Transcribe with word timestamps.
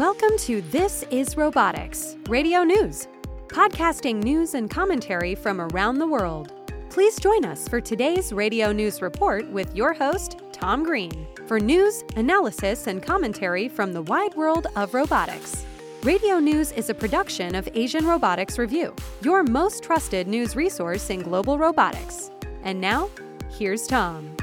Welcome 0.00 0.38
to 0.38 0.62
This 0.62 1.04
is 1.10 1.36
Robotics, 1.36 2.16
radio 2.26 2.64
news, 2.64 3.06
podcasting 3.48 4.22
news 4.22 4.54
and 4.54 4.70
commentary 4.70 5.34
from 5.34 5.60
around 5.60 5.98
the 5.98 6.06
world. 6.06 6.54
Please 6.88 7.20
join 7.20 7.44
us 7.44 7.68
for 7.68 7.82
today's 7.82 8.32
radio 8.32 8.72
news 8.72 9.02
report 9.02 9.46
with 9.50 9.76
your 9.76 9.92
host, 9.92 10.38
Tom 10.52 10.84
Green, 10.84 11.26
for 11.46 11.60
news, 11.60 12.02
analysis, 12.16 12.86
and 12.86 13.02
commentary 13.02 13.68
from 13.68 13.92
the 13.92 14.00
wide 14.00 14.34
world 14.36 14.68
of 14.74 14.94
robotics. 14.94 15.66
Radio 16.02 16.38
News 16.38 16.72
is 16.72 16.88
a 16.88 16.94
production 16.94 17.54
of 17.54 17.68
Asian 17.74 18.06
Robotics 18.06 18.58
Review, 18.58 18.94
your 19.20 19.42
most 19.42 19.82
trusted 19.82 20.26
news 20.26 20.56
resource 20.56 21.10
in 21.10 21.20
global 21.20 21.58
robotics. 21.58 22.30
And 22.62 22.80
now, 22.80 23.10
here's 23.50 23.86
Tom. 23.86 24.34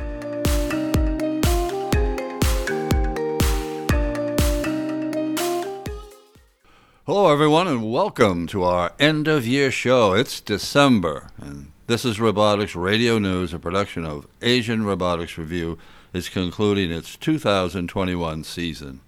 Hello, 7.08 7.32
everyone, 7.32 7.70
and 7.70 7.90
welcome 7.90 8.48
to 8.48 8.64
our 8.64 8.92
end 9.00 9.30
of 9.30 9.48
year 9.48 9.72
show. 9.72 10.12
It's 10.12 10.42
December, 10.42 11.30
and 11.38 11.72
this 11.86 12.04
is 12.04 12.20
Robotics 12.20 12.76
Radio 12.76 13.18
News, 13.18 13.54
a 13.54 13.60
production 13.60 14.04
of 14.04 14.28
Asian 14.42 14.84
Robotics 14.84 15.38
Review. 15.38 15.78
is 16.12 16.28
concluding 16.28 16.92
its 16.92 17.16
2021 17.16 18.44
season. 18.44 19.00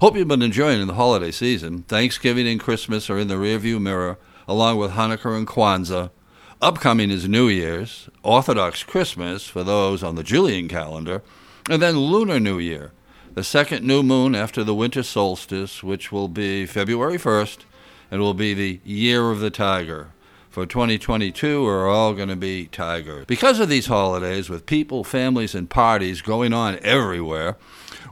Hope 0.00 0.16
you've 0.16 0.28
been 0.28 0.42
enjoying 0.42 0.86
the 0.86 0.94
holiday 0.94 1.32
season. 1.32 1.82
Thanksgiving 1.88 2.46
and 2.46 2.60
Christmas 2.60 3.10
are 3.10 3.18
in 3.18 3.26
the 3.26 3.34
rearview 3.34 3.82
mirror, 3.82 4.16
along 4.46 4.76
with 4.76 4.92
Hanukkah 4.92 5.36
and 5.36 5.44
Kwanzaa. 5.44 6.10
Upcoming 6.62 7.10
is 7.10 7.28
New 7.28 7.48
Year's, 7.48 8.08
Orthodox 8.22 8.84
Christmas 8.84 9.48
for 9.48 9.64
those 9.64 10.04
on 10.04 10.14
the 10.14 10.22
Julian 10.22 10.68
calendar, 10.68 11.20
and 11.68 11.82
then 11.82 11.98
Lunar 11.98 12.38
New 12.38 12.60
Year 12.60 12.92
the 13.34 13.44
second 13.44 13.86
new 13.86 14.02
moon 14.02 14.34
after 14.34 14.64
the 14.64 14.74
winter 14.74 15.02
solstice, 15.02 15.82
which 15.82 16.10
will 16.10 16.28
be 16.28 16.66
February 16.66 17.18
1st, 17.18 17.58
and 18.10 18.20
will 18.20 18.34
be 18.34 18.54
the 18.54 18.80
year 18.84 19.30
of 19.30 19.40
the 19.40 19.50
tiger. 19.50 20.08
For 20.50 20.66
2022, 20.66 21.62
we're 21.62 21.88
all 21.88 22.12
going 22.12 22.28
to 22.28 22.34
be 22.34 22.66
tiger. 22.66 23.24
Because 23.26 23.60
of 23.60 23.68
these 23.68 23.86
holidays, 23.86 24.50
with 24.50 24.66
people, 24.66 25.04
families, 25.04 25.54
and 25.54 25.70
parties 25.70 26.22
going 26.22 26.52
on 26.52 26.80
everywhere, 26.82 27.56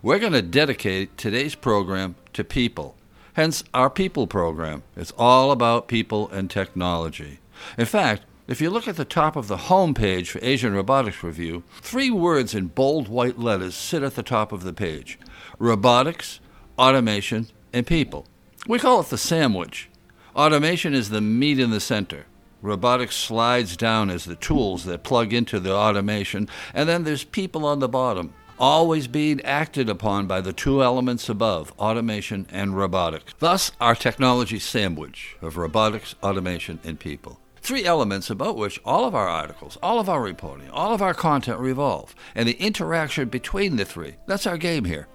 we're 0.02 0.20
going 0.20 0.32
to 0.34 0.42
dedicate 0.42 1.18
today's 1.18 1.56
program 1.56 2.14
to 2.34 2.44
people. 2.44 2.94
Hence, 3.32 3.64
our 3.74 3.90
People 3.90 4.28
program. 4.28 4.84
It's 4.96 5.12
all 5.18 5.50
about 5.50 5.88
people 5.88 6.28
and 6.30 6.48
technology. 6.48 7.40
In 7.76 7.86
fact, 7.86 8.22
if 8.48 8.62
you 8.62 8.70
look 8.70 8.88
at 8.88 8.96
the 8.96 9.04
top 9.04 9.36
of 9.36 9.46
the 9.46 9.58
home 9.58 9.92
page 9.92 10.30
for 10.30 10.38
Asian 10.40 10.72
Robotics 10.72 11.22
Review, 11.22 11.62
three 11.82 12.10
words 12.10 12.54
in 12.54 12.68
bold 12.68 13.06
white 13.06 13.38
letters 13.38 13.74
sit 13.74 14.02
at 14.02 14.14
the 14.14 14.22
top 14.22 14.52
of 14.52 14.62
the 14.62 14.72
page 14.72 15.18
robotics, 15.58 16.40
automation, 16.78 17.48
and 17.74 17.86
people. 17.86 18.26
We 18.66 18.78
call 18.78 19.00
it 19.00 19.08
the 19.08 19.18
sandwich. 19.18 19.90
Automation 20.34 20.94
is 20.94 21.10
the 21.10 21.20
meat 21.20 21.58
in 21.58 21.70
the 21.70 21.80
center. 21.80 22.24
Robotics 22.62 23.16
slides 23.16 23.76
down 23.76 24.08
as 24.08 24.24
the 24.24 24.34
tools 24.34 24.84
that 24.84 25.04
plug 25.04 25.34
into 25.34 25.60
the 25.60 25.74
automation, 25.74 26.48
and 26.72 26.88
then 26.88 27.04
there's 27.04 27.24
people 27.24 27.66
on 27.66 27.80
the 27.80 27.88
bottom, 27.88 28.32
always 28.58 29.08
being 29.08 29.42
acted 29.42 29.90
upon 29.90 30.26
by 30.26 30.40
the 30.40 30.54
two 30.54 30.82
elements 30.82 31.28
above 31.28 31.72
automation 31.78 32.46
and 32.50 32.76
robotics. 32.76 33.34
Thus, 33.40 33.72
our 33.78 33.94
technology 33.94 34.58
sandwich 34.58 35.36
of 35.42 35.58
robotics, 35.58 36.14
automation, 36.22 36.80
and 36.82 36.98
people 36.98 37.40
three 37.60 37.84
elements 37.84 38.30
about 38.30 38.56
which 38.56 38.80
all 38.84 39.04
of 39.04 39.14
our 39.14 39.28
articles, 39.28 39.78
all 39.82 39.98
of 39.98 40.08
our 40.08 40.22
reporting, 40.22 40.70
all 40.70 40.94
of 40.94 41.02
our 41.02 41.14
content 41.14 41.58
revolve, 41.58 42.14
and 42.34 42.48
the 42.48 42.60
interaction 42.60 43.28
between 43.28 43.76
the 43.76 43.84
three. 43.84 44.16
That's 44.26 44.46
our 44.46 44.58
game 44.58 44.84
here. 44.84 45.08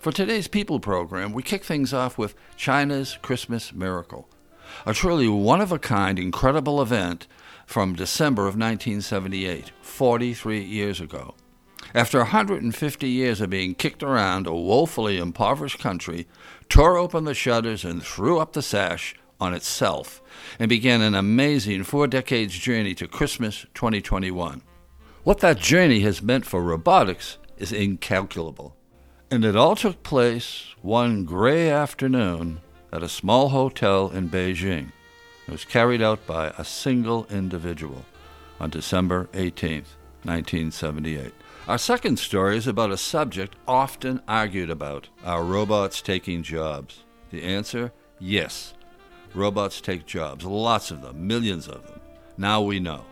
For 0.00 0.12
today's 0.12 0.48
People 0.48 0.80
program, 0.80 1.32
we 1.32 1.42
kick 1.42 1.62
things 1.62 1.92
off 1.92 2.16
with 2.16 2.34
China's 2.56 3.18
Christmas 3.20 3.72
Miracle, 3.72 4.28
a 4.86 4.94
truly 4.94 5.28
one 5.28 5.60
of 5.60 5.72
a 5.72 5.78
kind, 5.78 6.18
incredible 6.18 6.80
event 6.80 7.26
from 7.66 7.94
December 7.94 8.42
of 8.42 8.54
1978, 8.54 9.72
43 9.82 10.62
years 10.62 11.00
ago. 11.00 11.34
After 11.94 12.18
150 12.18 13.08
years 13.08 13.40
of 13.40 13.50
being 13.50 13.74
kicked 13.74 14.02
around 14.02 14.46
a 14.46 14.54
woefully 14.54 15.18
impoverished 15.18 15.80
country, 15.80 16.26
tore 16.68 16.96
open 16.96 17.24
the 17.24 17.34
shutters 17.34 17.84
and 17.84 18.02
threw 18.02 18.38
up 18.38 18.52
the 18.52 18.62
sash 18.62 19.16
on 19.40 19.54
itself 19.54 20.22
and 20.58 20.68
began 20.68 21.00
an 21.00 21.14
amazing 21.14 21.84
four 21.84 22.06
decades 22.06 22.58
journey 22.58 22.94
to 22.94 23.06
Christmas 23.06 23.66
2021. 23.74 24.62
What 25.22 25.40
that 25.40 25.58
journey 25.58 26.00
has 26.00 26.22
meant 26.22 26.46
for 26.46 26.62
robotics 26.62 27.38
is 27.58 27.72
incalculable. 27.72 28.76
And 29.30 29.44
it 29.44 29.54
all 29.54 29.76
took 29.76 30.02
place 30.02 30.74
one 30.82 31.24
gray 31.24 31.70
afternoon 31.70 32.60
at 32.92 33.02
a 33.02 33.08
small 33.08 33.50
hotel 33.50 34.10
in 34.10 34.28
Beijing. 34.28 34.92
It 35.46 35.52
was 35.52 35.64
carried 35.64 36.02
out 36.02 36.26
by 36.26 36.48
a 36.56 36.64
single 36.64 37.26
individual 37.30 38.04
on 38.58 38.70
December 38.70 39.28
18, 39.34 39.84
1978. 40.22 41.32
Our 41.68 41.78
second 41.78 42.18
story 42.18 42.56
is 42.56 42.66
about 42.66 42.90
a 42.90 42.96
subject 42.96 43.54
often 43.68 44.20
argued 44.26 44.70
about 44.70 45.08
are 45.24 45.44
robots 45.44 46.02
taking 46.02 46.42
jobs? 46.42 47.04
The 47.30 47.42
answer 47.42 47.92
yes. 48.18 48.74
Robots 49.34 49.80
take 49.80 50.06
jobs, 50.06 50.44
lots 50.44 50.90
of 50.90 51.02
them, 51.02 51.26
millions 51.26 51.68
of 51.68 51.86
them. 51.86 52.00
Now 52.36 52.62
we 52.62 52.80
know. 52.80 53.04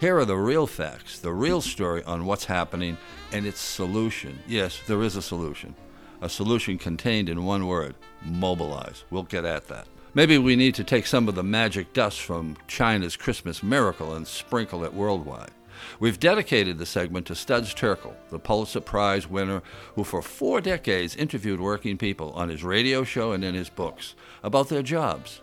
Here 0.00 0.18
are 0.18 0.24
the 0.24 0.36
real 0.36 0.66
facts, 0.66 1.20
the 1.20 1.32
real 1.32 1.60
story 1.60 2.02
on 2.04 2.26
what's 2.26 2.44
happening 2.44 2.98
and 3.32 3.46
its 3.46 3.60
solution. 3.60 4.38
Yes, 4.46 4.80
there 4.86 5.02
is 5.02 5.16
a 5.16 5.22
solution. 5.22 5.74
A 6.20 6.28
solution 6.28 6.76
contained 6.76 7.28
in 7.28 7.44
one 7.44 7.66
word 7.66 7.94
mobilize. 8.24 9.04
We'll 9.10 9.22
get 9.22 9.44
at 9.44 9.68
that. 9.68 9.86
Maybe 10.14 10.36
we 10.36 10.56
need 10.56 10.74
to 10.74 10.84
take 10.84 11.06
some 11.06 11.26
of 11.26 11.34
the 11.34 11.42
magic 11.42 11.92
dust 11.94 12.20
from 12.20 12.56
China's 12.68 13.16
Christmas 13.16 13.62
miracle 13.62 14.14
and 14.14 14.26
sprinkle 14.26 14.84
it 14.84 14.92
worldwide. 14.92 15.52
We've 15.98 16.20
dedicated 16.20 16.78
the 16.78 16.86
segment 16.86 17.26
to 17.26 17.34
Studs 17.34 17.74
Terkel, 17.74 18.14
the 18.30 18.38
Pulitzer 18.38 18.80
Prize 18.80 19.28
winner 19.28 19.62
who 19.94 20.04
for 20.04 20.20
four 20.20 20.60
decades 20.60 21.16
interviewed 21.16 21.60
working 21.60 21.96
people 21.96 22.32
on 22.32 22.50
his 22.50 22.62
radio 22.62 23.04
show 23.04 23.32
and 23.32 23.42
in 23.42 23.54
his 23.54 23.70
books 23.70 24.14
about 24.42 24.68
their 24.68 24.82
jobs. 24.82 25.40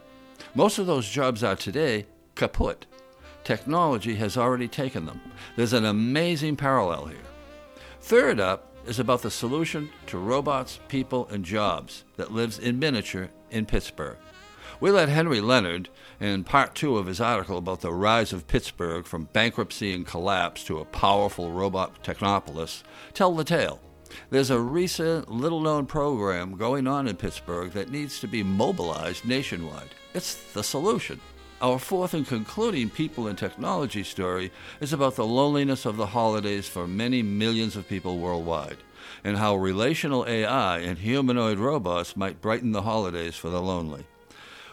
Most 0.59 0.78
of 0.78 0.88
those 0.88 1.08
jobs 1.08 1.42
are 1.42 1.56
today 1.56 2.06
kaput. 2.36 2.86
Technology 3.46 4.16
has 4.16 4.36
already 4.36 4.68
taken 4.68 5.06
them. 5.06 5.22
There's 5.56 5.72
an 5.72 5.86
amazing 5.86 6.58
parallel 6.58 7.06
here. 7.06 7.30
Third 8.02 8.42
up 8.42 8.75
is 8.86 9.00
about 9.00 9.22
the 9.22 9.31
solution 9.31 9.90
to 10.08 10.18
robots, 10.18 10.81
people, 10.90 11.30
and 11.30 11.46
jobs 11.46 12.03
that 12.18 12.34
lives 12.34 12.59
in 12.59 12.78
miniature 12.78 13.30
in 13.50 13.68
Pittsburgh. 13.68 14.18
We 14.81 14.92
let 14.92 15.08
Henry 15.08 15.40
Leonard, 15.40 15.88
in 16.20 16.44
part 16.44 16.76
two 16.76 16.97
of 16.97 17.08
his 17.08 17.22
article 17.22 17.58
about 17.58 17.80
the 17.80 17.94
rise 17.94 18.34
of 18.34 18.46
Pittsburgh 18.46 19.06
from 19.06 19.30
bankruptcy 19.31 19.94
and 19.94 20.06
collapse 20.06 20.66
to 20.66 20.80
a 20.80 20.86
powerful 20.86 21.53
robot 21.53 22.03
technopolis, 22.03 22.84
tell 23.14 23.34
the 23.34 23.46
tale. 23.46 23.80
There's 24.30 24.50
a 24.50 24.59
recent, 24.59 25.31
little 25.31 25.62
known 25.62 25.86
program 25.86 26.56
going 26.58 26.88
on 26.88 27.08
in 27.08 27.16
Pittsburgh 27.16 27.72
that 27.72 27.92
needs 27.92 28.20
to 28.20 28.28
be 28.28 28.44
mobilized 28.44 29.25
nationwide. 29.25 29.90
It's 30.14 30.36
the 30.53 30.64
solution. 30.64 31.20
Our 31.62 31.78
fourth 31.78 32.14
and 32.14 32.25
concluding 32.25 32.90
people 32.90 33.28
and 33.28 33.38
technology 33.38 34.03
story 34.03 34.52
is 34.80 34.94
about 34.94 35.16
the 35.16 35.25
loneliness 35.25 35.86
of 35.86 35.97
the 35.97 36.06
holidays 36.06 36.70
for 36.70 36.88
many 36.88 37.22
millions 37.22 37.75
of 37.75 37.88
people 37.88 38.18
worldwide, 38.18 38.78
and 39.24 39.36
how 39.38 39.58
relational 39.58 40.26
AI 40.26 40.80
and 40.80 40.97
humanoid 40.97 41.58
robots 41.58 42.16
might 42.16 42.41
brighten 42.41 42.72
the 42.72 42.84
holidays 42.84 43.36
for 43.36 43.50
the 43.50 43.62
lonely. 43.62 44.06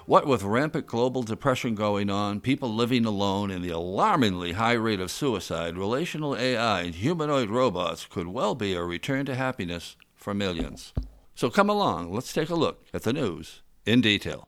What 0.07 0.25
with 0.25 0.45
rampant 0.45 0.87
global 0.87 1.25
depression 1.25 1.75
going 1.75 2.11
on, 2.11 2.39
people 2.39 2.73
living 2.73 3.05
alone, 3.05 3.51
and 3.51 3.65
the 3.65 3.71
alarmingly 3.71 4.53
high 4.53 4.75
rate 4.75 5.01
of 5.01 5.11
suicide, 5.11 5.77
relational 5.77 6.37
AI 6.37 6.83
and 6.83 6.95
humanoid 6.95 7.51
robots 7.51 8.07
could 8.07 8.29
well 8.29 8.55
be 8.55 8.75
a 8.75 8.85
return 8.85 9.27
to 9.27 9.35
happiness 9.35 9.97
for 10.15 10.33
millions. 10.33 10.93
So 11.35 11.51
come 11.51 11.69
along, 11.69 12.13
let's 12.13 12.33
take 12.33 12.51
a 12.51 12.55
look 12.55 12.85
at 12.95 13.03
the 13.03 13.13
news 13.13 13.63
in 13.85 14.01
detail. 14.01 14.47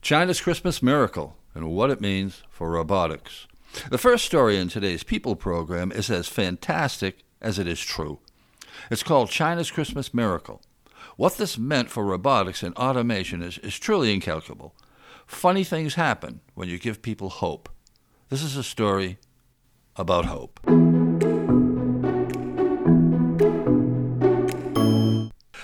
China's 0.00 0.40
Christmas 0.40 0.84
Miracle 0.84 1.36
and 1.52 1.72
what 1.72 1.90
it 1.90 2.00
means 2.00 2.44
for 2.48 2.70
robotics. 2.70 3.48
The 3.90 3.98
first 3.98 4.24
story 4.24 4.56
in 4.56 4.68
today's 4.68 5.02
People 5.02 5.34
program 5.34 5.90
is 5.90 6.12
as 6.12 6.28
fantastic 6.28 7.24
as 7.40 7.58
it 7.58 7.66
is 7.66 7.80
true. 7.80 8.20
It's 8.88 9.02
called 9.02 9.30
China's 9.30 9.72
Christmas 9.72 10.14
Miracle. 10.14 10.62
What 11.22 11.36
this 11.36 11.56
meant 11.56 11.88
for 11.88 12.04
robotics 12.04 12.64
and 12.64 12.74
automation 12.74 13.42
is, 13.42 13.56
is 13.58 13.78
truly 13.78 14.12
incalculable. 14.12 14.74
Funny 15.24 15.62
things 15.62 15.94
happen 15.94 16.40
when 16.54 16.68
you 16.68 16.80
give 16.80 17.00
people 17.00 17.28
hope. 17.28 17.68
This 18.28 18.42
is 18.42 18.56
a 18.56 18.64
story 18.64 19.18
about 19.94 20.24
hope. 20.24 20.58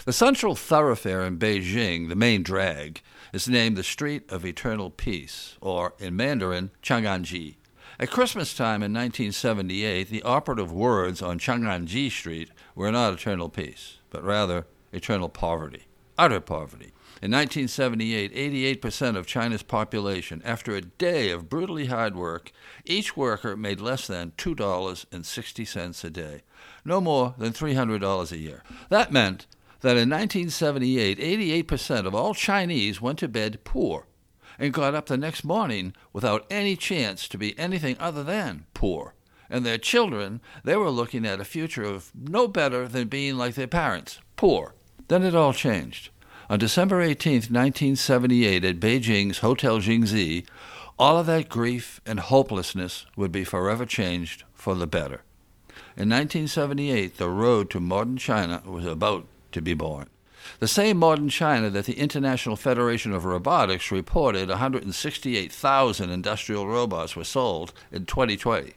The 0.05 0.13
central 0.13 0.55
thoroughfare 0.55 1.25
in 1.25 1.41
Beijing, 1.41 2.09
the 2.09 2.15
main 2.15 2.45
drag, 2.45 3.03
is 3.33 3.49
named 3.49 3.77
the 3.77 3.83
Street 3.83 4.31
of 4.31 4.47
Eternal 4.47 4.91
Peace, 4.91 5.57
or 5.61 5.95
in 5.99 6.15
Mandarin, 6.15 6.71
Chang'anji. 6.85 7.57
At 7.99 8.13
Christmas 8.13 8.55
time 8.55 8.85
in 8.85 8.93
1978, 8.93 10.09
the 10.09 10.23
operative 10.23 10.71
words 10.71 11.21
on 11.21 11.41
Chang'anji 11.41 12.13
Street 12.13 12.53
were 12.77 12.93
not 12.93 13.15
eternal 13.15 13.49
peace, 13.49 13.97
but 14.11 14.23
rather 14.23 14.65
eternal 14.93 15.29
poverty, 15.29 15.85
utter 16.17 16.41
poverty. 16.41 16.93
In 17.21 17.33
1978, 17.33 18.81
88% 18.81 19.17
of 19.17 19.27
China's 19.27 19.65
population, 19.65 20.41
after 20.45 20.77
a 20.77 20.81
day 20.81 21.31
of 21.31 21.49
brutally 21.49 21.87
hard 21.87 22.15
work, 22.15 22.53
each 22.85 23.17
worker 23.17 23.57
made 23.57 23.81
less 23.81 24.07
than 24.07 24.33
$2.60 24.39 26.05
a 26.05 26.11
day, 26.11 26.43
no 26.85 27.01
more 27.01 27.35
than 27.37 27.53
$300 27.53 28.33
a 28.33 28.37
year. 28.37 28.63
That 28.89 29.13
meant 29.13 29.47
that 29.81 29.97
in 29.97 30.11
1978, 30.11 31.19
88% 31.67 32.07
of 32.07 32.15
all 32.15 32.35
Chinese 32.35 33.01
went 33.01 33.19
to 33.19 33.29
bed 33.29 33.65
poor 33.65 34.07
and 34.59 34.73
got 34.73 34.95
up 34.95 35.07
the 35.07 35.17
next 35.17 35.45
morning 35.45 35.95
without 36.13 36.47
any 36.51 36.77
chance 36.77 37.29
to 37.29 37.39
be 37.39 37.59
anything 37.59 37.97
other 37.99 38.23
than 38.23 38.67
poor. 38.75 39.15
And 39.51 39.65
their 39.65 39.79
children, 39.79 40.41
they 40.63 40.77
were 40.77 40.91
looking 40.91 41.25
at 41.25 41.41
a 41.41 41.45
future 41.45 41.85
of 41.85 42.13
no 42.15 42.49
better 42.49 42.87
than 42.87 43.09
being 43.09 43.37
like 43.37 43.55
their 43.55 43.67
parents, 43.67 44.21
poor. 44.37 44.75
Then 45.09 45.23
it 45.23 45.35
all 45.35 45.53
changed. 45.53 46.11
On 46.51 46.59
December 46.59 47.01
18, 47.03 47.33
1978, 47.33 48.65
at 48.65 48.81
Beijing's 48.81 49.39
Hotel 49.39 49.79
Jingxi, 49.79 50.47
all 50.99 51.19
of 51.19 51.27
that 51.27 51.49
grief 51.49 52.01
and 52.07 52.21
hopelessness 52.21 53.07
would 53.17 53.31
be 53.33 53.45
forever 53.45 53.85
changed 53.85 54.45
for 54.55 54.75
the 54.75 54.87
better. 54.87 55.23
In 55.97 56.09
1978, 56.09 57.19
the 57.19 57.29
road 57.29 57.71
to 57.71 57.81
modern 57.81 58.17
China 58.17 58.63
was 58.65 58.87
about 58.87 59.27
to 59.53 59.61
be 59.61 59.75
born. 59.75 60.09
The 60.61 60.69
same 60.69 60.97
modern 60.97 61.29
China 61.29 61.71
that 61.71 61.87
the 61.87 61.99
International 61.99 62.57
Federation 62.57 63.13
of 63.13 63.25
Robotics 63.25 63.91
reported 63.91 64.49
168,000 64.49 66.11
industrial 66.11 66.67
robots 66.67 67.17
were 67.17 67.25
sold 67.25 67.73
in 67.93 68.07
2020. 68.07 68.75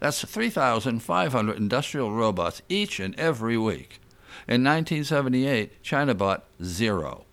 That's 0.00 0.24
3,500 0.24 1.56
industrial 1.56 2.12
robots 2.12 2.62
each 2.68 3.00
and 3.00 3.18
every 3.18 3.56
week. 3.58 4.00
In 4.46 4.64
1978, 4.64 5.82
China 5.82 6.14
bought 6.14 6.44
zero. 6.62 7.24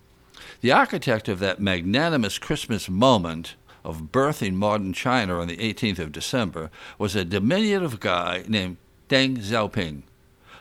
The 0.62 0.72
architect 0.72 1.30
of 1.30 1.40
that 1.40 1.60
magnanimous 1.60 2.38
Christmas 2.40 2.90
moment 2.90 3.56
of 3.84 4.12
birthing 4.12 4.56
modern 4.56 4.94
China 4.94 5.40
on 5.40 5.48
the 5.48 5.58
18th 5.58 6.00
of 6.00 6.12
December 6.12 6.72
was 6.98 7.16
a 7.16 7.24
diminutive 7.24 8.00
guy 8.00 8.44
named 8.48 8.78
Deng 9.08 9.38
Xiaoping, 9.38 10.02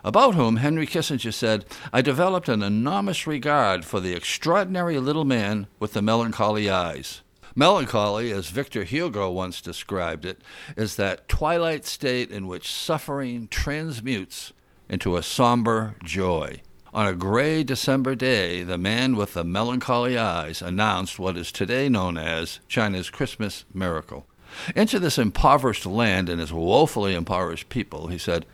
about 0.04 0.34
whom 0.34 0.56
Henry 0.56 0.86
Kissinger 0.86 1.32
said, 1.32 1.64
I 1.92 2.02
developed 2.02 2.50
an 2.50 2.62
enormous 2.62 3.26
regard 3.26 3.86
for 3.86 4.00
the 4.00 4.14
extraordinary 4.14 4.98
little 4.98 5.24
man 5.24 5.66
with 5.80 5.94
the 5.94 6.02
melancholy 6.02 6.68
eyes. 6.68 7.22
Melancholy, 7.56 8.32
as 8.32 8.48
Victor 8.48 8.82
Hugo 8.84 9.30
once 9.30 9.60
described 9.60 10.24
it, 10.24 10.42
is 10.76 10.96
that 10.96 11.28
twilight 11.28 11.86
state 11.86 12.30
in 12.30 12.48
which 12.48 12.70
suffering 12.70 13.48
transmutes 13.48 14.52
into 14.88 15.16
a 15.16 15.22
somber 15.22 15.94
joy. 16.04 16.60
On 16.92 17.06
a 17.06 17.14
gray 17.14 17.64
December 17.64 18.14
day, 18.14 18.62
the 18.62 18.78
man 18.78 19.16
with 19.16 19.34
the 19.34 19.44
melancholy 19.44 20.16
eyes 20.16 20.62
announced 20.62 21.18
what 21.18 21.36
is 21.36 21.50
today 21.50 21.88
known 21.88 22.16
as 22.16 22.60
China's 22.68 23.10
Christmas 23.10 23.64
miracle. 23.74 24.26
Into 24.76 25.00
this 25.00 25.18
impoverished 25.18 25.86
land 25.86 26.28
and 26.28 26.40
its 26.40 26.52
woefully 26.52 27.14
impoverished 27.14 27.68
people, 27.68 28.08
he 28.08 28.18
said, 28.18 28.46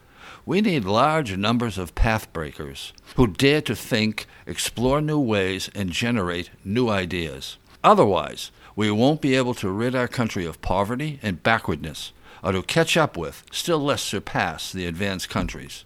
we 0.47 0.61
need 0.61 0.85
large 0.85 1.37
numbers 1.37 1.77
of 1.77 1.95
pathbreakers 1.95 2.93
who 3.17 3.27
dare 3.27 3.61
to 3.63 3.77
think, 3.77 4.27
explore 4.47 5.01
new 5.01 5.21
ways, 5.21 5.71
and 5.75 5.91
generate 5.91 6.51
new 6.65 6.89
ideas. 6.89 7.59
Otherwise, 7.85 8.51
we 8.75 8.91
won't 8.91 9.21
be 9.21 9.37
able 9.37 9.55
to 9.55 9.71
rid 9.71 9.95
our 9.95 10.09
country 10.09 10.47
of 10.47 10.63
poverty 10.63 11.19
and 11.23 11.43
backwardness, 11.43 12.13
or 12.43 12.53
to 12.53 12.63
catch 12.63 12.97
up 12.97 13.17
with, 13.17 13.45
still 13.53 13.79
less 13.79 14.03
surpass, 14.03 14.73
the 14.73 14.87
advanced 14.87 15.29
countries. 15.29 15.85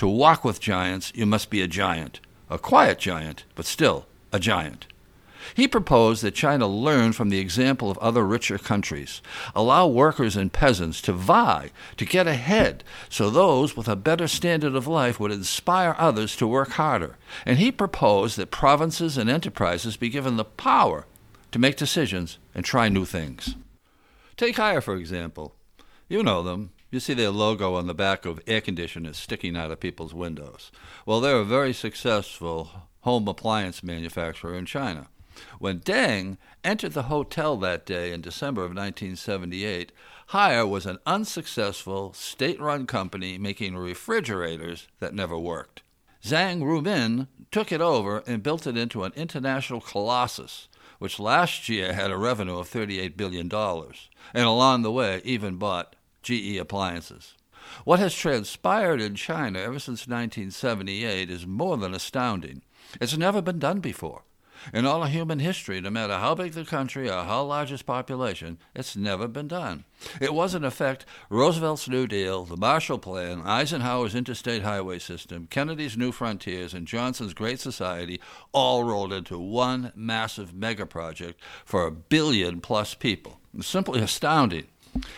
To 0.00 0.08
walk 0.08 0.46
with 0.46 0.60
giants, 0.60 1.12
you 1.14 1.26
must 1.26 1.50
be 1.50 1.60
a 1.60 1.68
giant, 1.68 2.20
a 2.48 2.58
quiet 2.58 2.98
giant, 2.98 3.44
but 3.54 3.66
still 3.66 4.06
a 4.32 4.40
giant. 4.40 4.86
He 5.54 5.68
proposed 5.68 6.22
that 6.22 6.34
China 6.34 6.66
learn 6.66 7.12
from 7.12 7.28
the 7.28 7.38
example 7.38 7.90
of 7.90 7.98
other 7.98 8.26
richer 8.26 8.56
countries, 8.56 9.20
allow 9.54 9.86
workers 9.86 10.36
and 10.36 10.50
peasants 10.50 11.02
to 11.02 11.12
vie, 11.12 11.70
to 11.98 12.06
get 12.06 12.26
ahead, 12.26 12.82
so 13.10 13.28
those 13.28 13.76
with 13.76 13.88
a 13.88 13.94
better 13.94 14.26
standard 14.26 14.74
of 14.74 14.86
life 14.86 15.20
would 15.20 15.32
inspire 15.32 15.94
others 15.98 16.34
to 16.36 16.46
work 16.46 16.70
harder. 16.70 17.18
And 17.44 17.58
he 17.58 17.70
proposed 17.70 18.38
that 18.38 18.50
provinces 18.50 19.18
and 19.18 19.28
enterprises 19.28 19.98
be 19.98 20.08
given 20.08 20.38
the 20.38 20.44
power 20.46 21.04
to 21.52 21.58
make 21.58 21.76
decisions 21.76 22.38
and 22.54 22.64
try 22.64 22.88
new 22.88 23.04
things. 23.04 23.54
Take 24.38 24.56
Haier, 24.56 24.82
for 24.82 24.96
example. 24.96 25.54
You 26.08 26.22
know 26.22 26.42
them. 26.42 26.70
You 26.90 26.98
see 26.98 27.14
their 27.14 27.30
logo 27.30 27.74
on 27.74 27.86
the 27.86 27.94
back 27.94 28.26
of 28.26 28.40
air 28.48 28.60
conditioners 28.60 29.16
sticking 29.16 29.56
out 29.56 29.70
of 29.70 29.78
people's 29.78 30.12
windows. 30.12 30.72
Well, 31.06 31.20
they're 31.20 31.36
a 31.36 31.44
very 31.44 31.72
successful 31.72 32.88
home 33.02 33.28
appliance 33.28 33.84
manufacturer 33.84 34.56
in 34.56 34.66
China. 34.66 35.06
When 35.60 35.78
Deng 35.80 36.36
entered 36.64 36.92
the 36.92 37.04
hotel 37.04 37.56
that 37.58 37.86
day 37.86 38.12
in 38.12 38.20
December 38.20 38.62
of 38.62 38.70
1978, 38.70 39.92
Haier 40.30 40.68
was 40.68 40.84
an 40.84 40.98
unsuccessful 41.06 42.12
state 42.12 42.60
run 42.60 42.86
company 42.86 43.38
making 43.38 43.76
refrigerators 43.76 44.88
that 44.98 45.14
never 45.14 45.38
worked. 45.38 45.82
Zhang 46.22 46.60
Ruimin 46.60 47.28
took 47.52 47.70
it 47.70 47.80
over 47.80 48.24
and 48.26 48.42
built 48.42 48.66
it 48.66 48.76
into 48.76 49.04
an 49.04 49.12
international 49.14 49.80
colossus, 49.80 50.68
which 50.98 51.20
last 51.20 51.68
year 51.68 51.92
had 51.92 52.10
a 52.10 52.18
revenue 52.18 52.58
of 52.58 52.68
$38 52.68 53.16
billion, 53.16 53.50
and 53.52 54.44
along 54.44 54.82
the 54.82 54.92
way 54.92 55.22
even 55.24 55.56
bought 55.56 55.96
GE 56.22 56.56
appliances. 56.56 57.34
What 57.84 57.98
has 57.98 58.14
transpired 58.14 59.00
in 59.00 59.14
China 59.14 59.58
ever 59.58 59.78
since 59.78 60.08
1978 60.08 61.30
is 61.30 61.46
more 61.46 61.76
than 61.76 61.94
astounding. 61.94 62.62
It's 63.00 63.16
never 63.16 63.40
been 63.42 63.58
done 63.58 63.80
before. 63.80 64.22
In 64.74 64.84
all 64.84 65.02
of 65.02 65.10
human 65.10 65.38
history, 65.38 65.80
no 65.80 65.88
matter 65.88 66.18
how 66.18 66.34
big 66.34 66.52
the 66.52 66.66
country 66.66 67.08
or 67.08 67.24
how 67.24 67.44
large 67.44 67.72
its 67.72 67.82
population, 67.82 68.58
it's 68.74 68.94
never 68.94 69.26
been 69.26 69.48
done. 69.48 69.84
It 70.20 70.34
was, 70.34 70.54
in 70.54 70.64
effect, 70.64 71.06
Roosevelt's 71.30 71.88
New 71.88 72.06
Deal, 72.06 72.44
the 72.44 72.58
Marshall 72.58 72.98
Plan, 72.98 73.40
Eisenhower's 73.40 74.14
interstate 74.14 74.62
highway 74.62 74.98
system, 74.98 75.46
Kennedy's 75.46 75.96
New 75.96 76.12
Frontiers, 76.12 76.74
and 76.74 76.86
Johnson's 76.86 77.32
Great 77.32 77.58
Society 77.58 78.20
all 78.52 78.84
rolled 78.84 79.14
into 79.14 79.38
one 79.38 79.92
massive 79.94 80.52
mega 80.52 80.84
project 80.84 81.40
for 81.64 81.86
a 81.86 81.90
billion 81.90 82.60
plus 82.60 82.92
people. 82.94 83.40
It's 83.56 83.66
simply 83.66 84.00
astounding. 84.00 84.66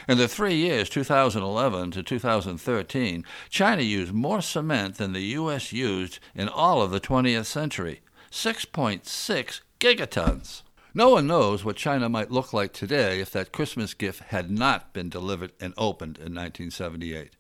In 0.09 0.19
the 0.19 0.29
three 0.29 0.55
years, 0.55 0.89
2011 0.89 1.93
to 1.93 2.03
2013, 2.03 3.25
China 3.49 3.83
used 3.83 4.13
more 4.13 4.41
cement 4.41 4.97
than 4.97 5.13
the 5.13 5.21
U.S. 5.21 5.73
used 5.73 6.19
in 6.35 6.49
all 6.49 6.83
of 6.83 6.91
the 6.91 7.01
20th 7.01 7.47
century 7.47 8.01
6.6 8.31 9.61
gigatons. 9.81 10.63
No 10.95 11.11
one 11.11 11.27
knows 11.27 11.65
what 11.65 11.77
China 11.77 12.09
might 12.09 12.31
look 12.31 12.53
like 12.53 12.73
today 12.73 13.21
if 13.21 13.31
that 13.31 13.53
Christmas 13.53 13.95
gift 13.95 14.25
had 14.25 14.51
not 14.51 14.93
been 14.93 15.09
delivered 15.09 15.53
and 15.61 15.73
opened 15.79 16.19
in 16.19 16.35
1978. 16.35 17.31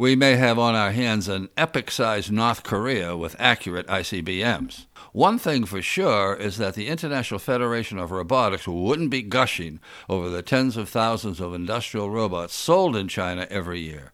We 0.00 0.14
may 0.14 0.36
have 0.36 0.60
on 0.60 0.76
our 0.76 0.92
hands 0.92 1.26
an 1.26 1.48
epic 1.56 1.90
sized 1.90 2.30
North 2.30 2.62
Korea 2.62 3.16
with 3.16 3.34
accurate 3.36 3.88
ICBMs. 3.88 4.86
One 5.10 5.40
thing 5.40 5.64
for 5.64 5.82
sure 5.82 6.36
is 6.36 6.56
that 6.58 6.74
the 6.74 6.86
International 6.86 7.40
Federation 7.40 7.98
of 7.98 8.12
Robotics 8.12 8.68
wouldn't 8.68 9.10
be 9.10 9.22
gushing 9.22 9.80
over 10.08 10.28
the 10.28 10.40
tens 10.40 10.76
of 10.76 10.88
thousands 10.88 11.40
of 11.40 11.52
industrial 11.52 12.10
robots 12.10 12.54
sold 12.54 12.94
in 12.94 13.08
China 13.08 13.48
every 13.50 13.80
year. 13.80 14.12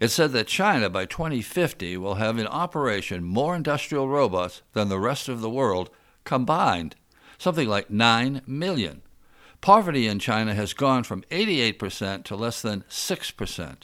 It 0.00 0.08
said 0.08 0.32
that 0.32 0.48
China 0.48 0.90
by 0.90 1.06
2050 1.06 1.96
will 1.96 2.16
have 2.16 2.36
in 2.36 2.48
operation 2.48 3.22
more 3.22 3.54
industrial 3.54 4.08
robots 4.08 4.62
than 4.72 4.88
the 4.88 4.98
rest 4.98 5.28
of 5.28 5.42
the 5.42 5.48
world 5.48 5.90
combined, 6.24 6.96
something 7.38 7.68
like 7.68 7.88
9 7.88 8.42
million. 8.48 9.02
Poverty 9.60 10.08
in 10.08 10.18
China 10.18 10.54
has 10.54 10.72
gone 10.72 11.04
from 11.04 11.22
88% 11.30 12.24
to 12.24 12.34
less 12.34 12.60
than 12.60 12.82
6%. 12.90 13.76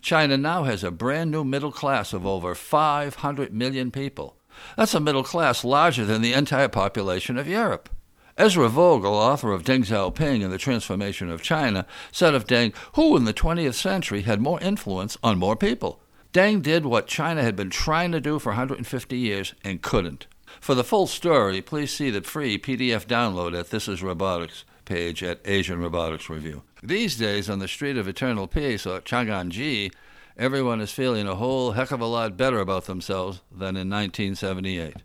China 0.00 0.36
now 0.36 0.64
has 0.64 0.82
a 0.82 0.90
brand 0.90 1.30
new 1.30 1.44
middle 1.44 1.72
class 1.72 2.12
of 2.12 2.26
over 2.26 2.54
500 2.54 3.52
million 3.52 3.90
people. 3.90 4.36
That's 4.76 4.94
a 4.94 5.00
middle 5.00 5.24
class 5.24 5.64
larger 5.64 6.04
than 6.04 6.22
the 6.22 6.32
entire 6.32 6.68
population 6.68 7.38
of 7.38 7.48
Europe. 7.48 7.88
Ezra 8.36 8.68
Vogel, 8.68 9.14
author 9.14 9.52
of 9.52 9.64
Deng 9.64 9.84
Xiaoping 9.84 10.42
and 10.42 10.52
the 10.52 10.58
Transformation 10.58 11.30
of 11.30 11.42
China, 11.42 11.86
said 12.10 12.34
of 12.34 12.46
Deng, 12.46 12.74
who 12.94 13.16
in 13.16 13.24
the 13.24 13.34
20th 13.34 13.74
century 13.74 14.22
had 14.22 14.40
more 14.40 14.60
influence 14.60 15.18
on 15.22 15.38
more 15.38 15.56
people. 15.56 16.00
Deng 16.32 16.62
did 16.62 16.86
what 16.86 17.06
China 17.06 17.42
had 17.42 17.56
been 17.56 17.70
trying 17.70 18.12
to 18.12 18.20
do 18.20 18.38
for 18.38 18.50
150 18.50 19.18
years 19.18 19.54
and 19.64 19.82
couldn't. 19.82 20.26
For 20.60 20.74
the 20.74 20.84
full 20.84 21.06
story, 21.06 21.60
please 21.60 21.92
see 21.92 22.10
the 22.10 22.22
free 22.22 22.58
PDF 22.58 23.06
download 23.06 23.58
at 23.58 23.70
This 23.70 23.88
Is 23.88 24.02
Robotics 24.02 24.64
page 24.84 25.22
at 25.22 25.40
Asian 25.44 25.78
Robotics 25.78 26.28
Review. 26.28 26.62
These 26.82 27.16
days, 27.16 27.50
on 27.50 27.58
the 27.58 27.68
street 27.68 27.98
of 27.98 28.08
eternal 28.08 28.46
peace, 28.46 28.86
or 28.86 29.02
Chang'anji, 29.02 29.92
everyone 30.38 30.80
is 30.80 30.90
feeling 30.90 31.28
a 31.28 31.34
whole 31.34 31.72
heck 31.72 31.90
of 31.90 32.00
a 32.00 32.06
lot 32.06 32.38
better 32.38 32.58
about 32.58 32.86
themselves 32.86 33.42
than 33.50 33.76
in 33.76 33.90
1978. 33.90 34.96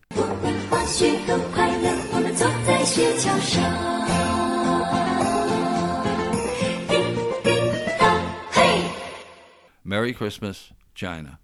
Merry 9.83 10.13
Christmas, 10.13 10.71
China. 10.93 11.39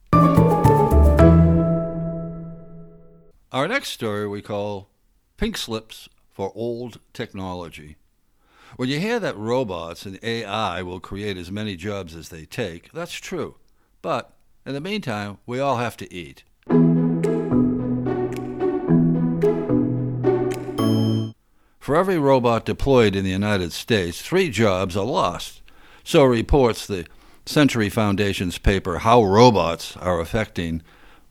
Our 3.51 3.67
next 3.67 3.89
story 3.89 4.29
we 4.29 4.41
call 4.41 4.87
Pink 5.35 5.57
Slips 5.57 6.07
for 6.29 6.53
Old 6.55 7.01
Technology. 7.11 7.97
When 8.81 8.89
you 8.89 8.99
hear 8.99 9.19
that 9.19 9.37
robots 9.37 10.07
and 10.07 10.17
AI 10.23 10.81
will 10.81 10.99
create 10.99 11.37
as 11.37 11.51
many 11.51 11.75
jobs 11.75 12.15
as 12.15 12.29
they 12.29 12.45
take, 12.45 12.91
that's 12.91 13.13
true. 13.13 13.57
But 14.01 14.33
in 14.65 14.73
the 14.73 14.81
meantime, 14.81 15.37
we 15.45 15.59
all 15.59 15.77
have 15.77 15.95
to 15.97 16.11
eat. 16.11 16.41
For 21.79 21.95
every 21.95 22.17
robot 22.17 22.65
deployed 22.65 23.15
in 23.15 23.23
the 23.23 23.29
United 23.29 23.71
States, 23.71 24.19
three 24.19 24.49
jobs 24.49 24.97
are 24.97 25.05
lost. 25.05 25.61
So 26.03 26.23
reports 26.23 26.87
the 26.87 27.05
Century 27.45 27.89
Foundation's 27.89 28.57
paper, 28.57 28.97
How 28.97 29.23
Robots 29.23 29.95
Are 29.97 30.19
Affecting 30.19 30.81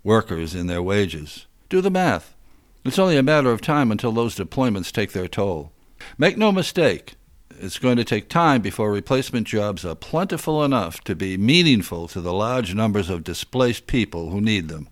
Workers 0.04 0.54
in 0.54 0.68
Their 0.68 0.84
Wages. 0.84 1.46
Do 1.68 1.80
the 1.80 1.90
math. 1.90 2.36
It's 2.84 3.00
only 3.00 3.16
a 3.16 3.24
matter 3.24 3.50
of 3.50 3.60
time 3.60 3.90
until 3.90 4.12
those 4.12 4.36
deployments 4.36 4.92
take 4.92 5.10
their 5.10 5.26
toll. 5.26 5.72
Make 6.16 6.38
no 6.38 6.52
mistake, 6.52 7.16
it's 7.60 7.78
going 7.78 7.96
to 7.98 8.04
take 8.04 8.28
time 8.28 8.62
before 8.62 8.90
replacement 8.90 9.46
jobs 9.46 9.84
are 9.84 9.94
plentiful 9.94 10.64
enough 10.64 11.02
to 11.04 11.14
be 11.14 11.36
meaningful 11.36 12.08
to 12.08 12.20
the 12.20 12.32
large 12.32 12.74
numbers 12.74 13.10
of 13.10 13.22
displaced 13.22 13.86
people 13.86 14.30
who 14.30 14.40
need 14.40 14.68
them. 14.68 14.88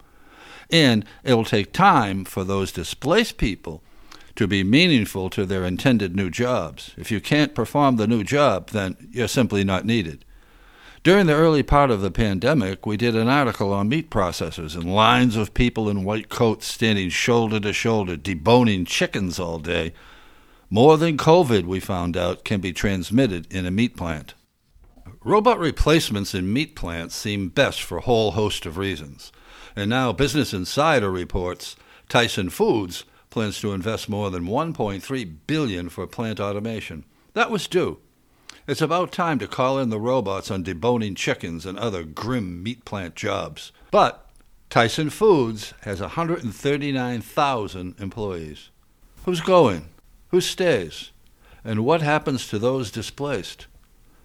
And 0.71 1.05
it 1.25 1.35
will 1.35 1.45
take 1.45 1.73
time 1.73 2.25
for 2.25 2.45
those 2.45 2.71
displaced 2.71 3.39
people 3.39 3.83
to 4.37 4.47
be 4.47 4.63
meaningful 4.63 5.31
to 5.31 5.47
their 5.47 5.65
intended 5.65 6.15
new 6.15 6.31
jobs. 6.31 6.93
If 6.97 7.11
you 7.11 7.21
can't 7.21 7.55
perform 7.55 7.97
the 7.97 8.07
new 8.07 8.23
job, 8.23 8.71
then 8.71 8.97
you're 9.11 9.29
simply 9.29 9.65
not 9.65 9.85
needed. 9.85 10.25
During 11.03 11.27
the 11.27 11.35
early 11.35 11.63
part 11.63 11.91
of 11.91 12.03
the 12.03 12.11
pandemic, 12.11 12.85
we 12.85 12.97
did 12.97 13.17
an 13.17 13.29
article 13.29 13.73
on 13.73 13.89
meat 13.89 14.11
processors 14.11 14.77
and 14.77 14.95
lines 14.95 15.37
of 15.37 15.55
people 15.55 15.89
in 15.89 16.05
white 16.05 16.29
coats 16.29 16.67
standing 16.67 17.09
shoulder 17.09 17.59
to 17.61 17.73
shoulder 17.73 18.17
deboning 18.17 18.87
chickens 18.87 19.41
all 19.41 19.59
day. 19.59 19.95
More 20.71 20.99
than 20.99 21.17
COVID, 21.17 21.65
we 21.65 21.81
found 21.81 22.15
out, 22.15 22.45
can 22.45 22.61
be 22.61 22.75
transmitted 22.75 23.51
in 23.51 23.65
a 23.65 23.71
meat 23.71 23.97
plant. 23.97 24.35
Robot 25.25 25.59
replacements 25.59 26.35
in 26.35 26.53
meat 26.53 26.77
plants 26.77 27.15
seem 27.15 27.49
best 27.49 27.83
for 27.83 27.97
a 27.99 28.03
whole 28.03 28.33
host 28.33 28.67
of 28.67 28.77
reasons. 28.77 29.33
And 29.75 29.89
now 29.89 30.13
Business 30.13 30.53
Insider 30.53 31.11
reports 31.11 31.75
Tyson 32.11 32.51
Foods 32.51 33.05
plans 33.31 33.59
to 33.61 33.73
invest 33.73 34.11
more 34.11 34.31
than 34.31 34.47
1.3 34.47 35.37
billion 35.47 35.89
for 35.89 36.07
plant 36.07 36.39
automation. 36.39 37.05
That 37.33 37.51
was 37.51 37.67
due. 37.67 37.99
It's 38.67 38.83
about 38.83 39.11
time 39.11 39.39
to 39.39 39.47
call 39.47 39.79
in 39.79 39.89
the 39.89 39.99
robots 39.99 40.51
on 40.51 40.65
deboning 40.65 41.17
chickens 41.17 41.65
and 41.65 41.79
other 41.79 42.05
grim 42.05 42.63
meat 42.63 42.85
plant 42.85 43.15
jobs. 43.15 43.73
But 43.91 44.29
Tyson 44.69 45.09
Foods 45.09 45.73
has 45.83 46.03
139,000 46.03 47.95
employees. 47.99 48.69
Who's 49.25 49.41
going? 49.41 49.89
Who 50.31 50.41
stays? 50.41 51.11
And 51.65 51.85
what 51.85 52.03
happens 52.03 52.49
to 52.49 52.59
those 52.59 52.91
displaced? 52.91 53.67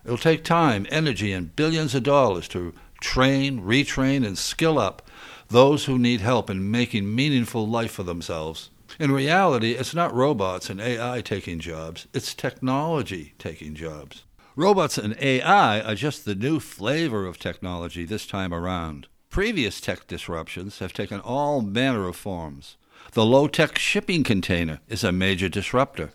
It'll 0.05 0.17
take 0.17 0.43
time, 0.43 0.85
energy, 0.89 1.31
and 1.31 1.55
billions 1.55 1.95
of 1.95 2.03
dollars 2.03 2.47
to 2.49 2.73
train, 2.99 3.61
retrain, 3.61 4.25
and 4.25 4.37
skill 4.37 4.77
up 4.77 5.01
those 5.47 5.85
who 5.85 5.97
need 5.97 6.21
help 6.21 6.49
in 6.49 6.71
making 6.71 7.13
meaningful 7.13 7.67
life 7.67 7.91
for 7.91 8.03
themselves. 8.03 8.69
In 8.99 9.11
reality, 9.11 9.71
it's 9.71 9.93
not 9.93 10.13
robots 10.13 10.69
and 10.69 10.81
AI 10.81 11.21
taking 11.21 11.59
jobs, 11.59 12.07
it's 12.13 12.33
technology 12.33 13.33
taking 13.39 13.73
jobs. 13.73 14.23
Robots 14.55 14.97
and 14.97 15.15
AI 15.19 15.81
are 15.81 15.95
just 15.95 16.25
the 16.25 16.35
new 16.35 16.59
flavor 16.59 17.25
of 17.25 17.39
technology 17.39 18.05
this 18.05 18.27
time 18.27 18.53
around. 18.53 19.07
Previous 19.29 19.81
tech 19.81 20.05
disruptions 20.05 20.79
have 20.79 20.93
taken 20.93 21.19
all 21.19 21.61
manner 21.61 22.07
of 22.07 22.15
forms. 22.15 22.77
The 23.13 23.23
low 23.23 23.47
tech 23.47 23.77
shipping 23.77 24.23
container 24.23 24.79
is 24.89 25.03
a 25.03 25.11
major 25.11 25.47
disruptor. 25.47 26.09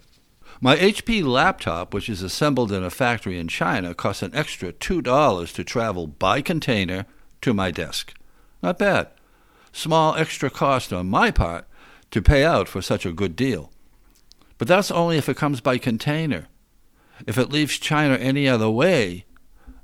My 0.60 0.74
HP 0.74 1.22
laptop, 1.22 1.94
which 1.94 2.08
is 2.08 2.22
assembled 2.22 2.72
in 2.72 2.82
a 2.82 2.90
factory 2.90 3.38
in 3.38 3.46
China, 3.46 3.94
costs 3.94 4.24
an 4.24 4.34
extra 4.34 4.72
$2 4.72 5.54
to 5.54 5.64
travel 5.64 6.08
by 6.08 6.42
container 6.42 7.06
to 7.42 7.54
my 7.54 7.70
desk. 7.70 8.14
Not 8.64 8.80
bad. 8.80 9.10
Small 9.70 10.16
extra 10.16 10.50
cost 10.50 10.92
on 10.92 11.08
my 11.08 11.30
part 11.30 11.68
to 12.10 12.20
pay 12.20 12.44
out 12.44 12.66
for 12.66 12.82
such 12.82 13.06
a 13.06 13.12
good 13.12 13.36
deal. 13.36 13.70
But 14.56 14.66
that's 14.66 14.90
only 14.90 15.18
if 15.18 15.28
it 15.28 15.36
comes 15.36 15.60
by 15.60 15.78
container. 15.78 16.48
If 17.28 17.38
it 17.38 17.52
leaves 17.52 17.78
China 17.78 18.16
any 18.16 18.48
other 18.48 18.68
way, 18.68 19.24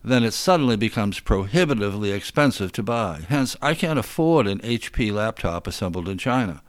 then 0.03 0.25
it 0.25 0.33
suddenly 0.33 0.77
becomes 0.77 1.21
prohibitively 1.21 2.11
expensive 2.11 2.73
to 2.73 2.83
buy. 2.83 3.21
Hence, 3.29 3.57
I 3.63 3.75
can't 3.75 4.01
afford 4.01 4.49
an 4.49 4.59
HP 4.63 5.13
laptop 5.13 5.69
assembled 5.69 6.09
in 6.09 6.19
China. 6.19 6.61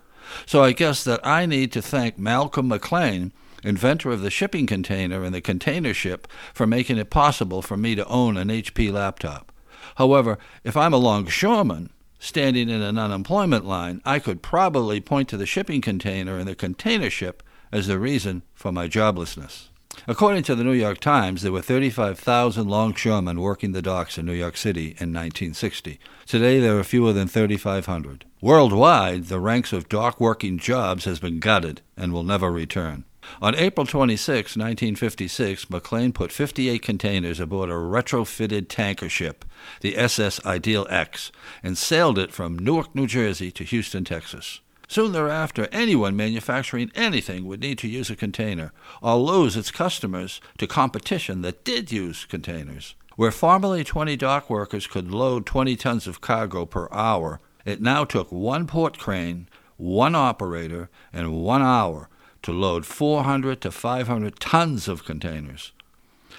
So 0.46 0.63
I 0.63 0.72
guess 0.72 1.03
that 1.03 1.25
I 1.25 1.46
need 1.46 1.72
to 1.74 1.82
thank 1.82 2.17
Malcolm 2.17 2.67
McLean, 2.67 3.32
inventor 3.63 4.12
of 4.12 4.22
the 4.22 4.29
shipping 4.29 4.67
container 4.67 5.24
and 5.24 5.34
the 5.34 5.41
container 5.41 5.94
ship, 5.94 6.27
for 6.53 6.67
making 6.67 6.98
it 6.98 7.10
possible 7.10 7.62
for 7.62 7.77
me 7.77 7.96
to 7.96 8.08
own 8.08 8.38
an 8.38 8.50
HP 8.50 8.91
laptop. 8.91 9.51
However, 9.96 10.38
if 10.63 10.75
I'm 10.75 10.94
a 10.94 10.98
longshoreman, 10.98 11.89
standing 12.20 12.70
in 12.70 12.82
an 12.82 12.98
unemployment 12.98 13.65
line, 13.65 14.01
I 14.05 14.20
could 14.20 14.41
probably 14.41 15.00
point 15.00 15.29
to 15.29 15.38
the 15.38 15.46
shipping 15.46 15.82
container 15.82 16.38
and 16.38 16.48
the 16.48 16.55
container 16.55 17.10
ship 17.10 17.44
as 17.72 17.88
the 17.88 18.00
reason 18.00 18.44
for 18.53 18.72
my 18.72 18.88
joblessness. 18.88 19.70
According 20.08 20.44
to 20.44 20.56
the 20.56 20.64
New 20.64 20.74
York 20.74 21.00
Times, 21.00 21.42
there 21.42 21.52
were 21.52 21.62
35,000 21.62 22.68
longshoremen 22.68 23.42
working 23.42 23.72
the 23.72 23.82
docks 23.82 24.18
in 24.18 24.25
New 24.25 24.34
York 24.34 24.58
City 24.58 24.88
in 25.00 25.14
1960. 25.14 26.00
Today, 26.25 26.60
there 26.60 26.78
are 26.78 26.84
fewer 26.84 27.14
than 27.14 27.28
3,500. 27.28 28.25
Worldwide, 28.42 29.25
the 29.25 29.40
ranks 29.40 29.74
of 29.74 29.90
dock 29.90 30.20
working 30.20 30.60
jobs 30.60 31.06
has 31.06 31.20
been 31.20 31.40
gutted 31.40 31.82
and 31.98 32.14
will 32.14 32.24
never 32.24 32.52
return. 32.52 33.06
On 33.42 33.56
April 33.56 33.88
26, 33.88 34.56
1956, 34.56 35.70
McLean 35.70 36.14
put 36.14 36.32
58 36.32 36.82
containers 36.82 37.40
aboard 37.40 37.70
a 37.70 37.74
retrofitted 37.74 38.68
tanker 38.70 39.10
ship, 39.10 39.44
the 39.82 39.98
SS 39.98 40.46
Ideal 40.46 40.86
X, 40.90 41.32
and 41.64 41.78
sailed 41.78 42.20
it 42.20 42.32
from 42.32 42.60
Newark, 42.60 42.94
New 42.94 43.08
Jersey 43.08 43.52
to 43.52 43.64
Houston, 43.64 44.06
Texas. 44.06 44.62
Soon 44.88 45.12
thereafter, 45.12 45.68
anyone 45.72 46.15
manufacturing 46.15 46.92
anything 46.96 47.46
would 47.46 47.62
need 47.62 47.77
to 47.80 47.88
use 47.88 48.10
a 48.10 48.15
container, 48.15 48.72
or 49.01 49.15
lose 49.15 49.58
its 49.58 49.72
customers 49.72 50.42
to 50.58 50.68
competition 50.68 51.42
that 51.42 51.63
did 51.63 51.92
use 51.92 52.25
containers. 52.25 52.96
Where 53.15 53.32
formerly 53.32 53.84
20 53.84 54.15
dock 54.18 54.50
workers 54.50 54.88
could 54.88 55.12
load 55.12 55.46
20 55.46 55.75
tons 55.75 56.08
of 56.08 56.22
cargo 56.22 56.65
per 56.65 56.88
hour, 56.92 57.39
it 57.63 57.82
now 57.82 58.04
took 58.06 58.32
one 58.32 58.68
port 58.68 58.98
crane, 58.98 59.48
one 59.77 60.15
operator, 60.15 60.89
and 61.12 61.42
one 61.42 61.62
hour 61.62 62.10
to 62.44 62.51
load 62.51 62.86
400 62.86 63.60
to 63.62 63.72
500 63.72 64.39
tons 64.39 64.88
of 64.88 65.04
containers. 65.04 65.72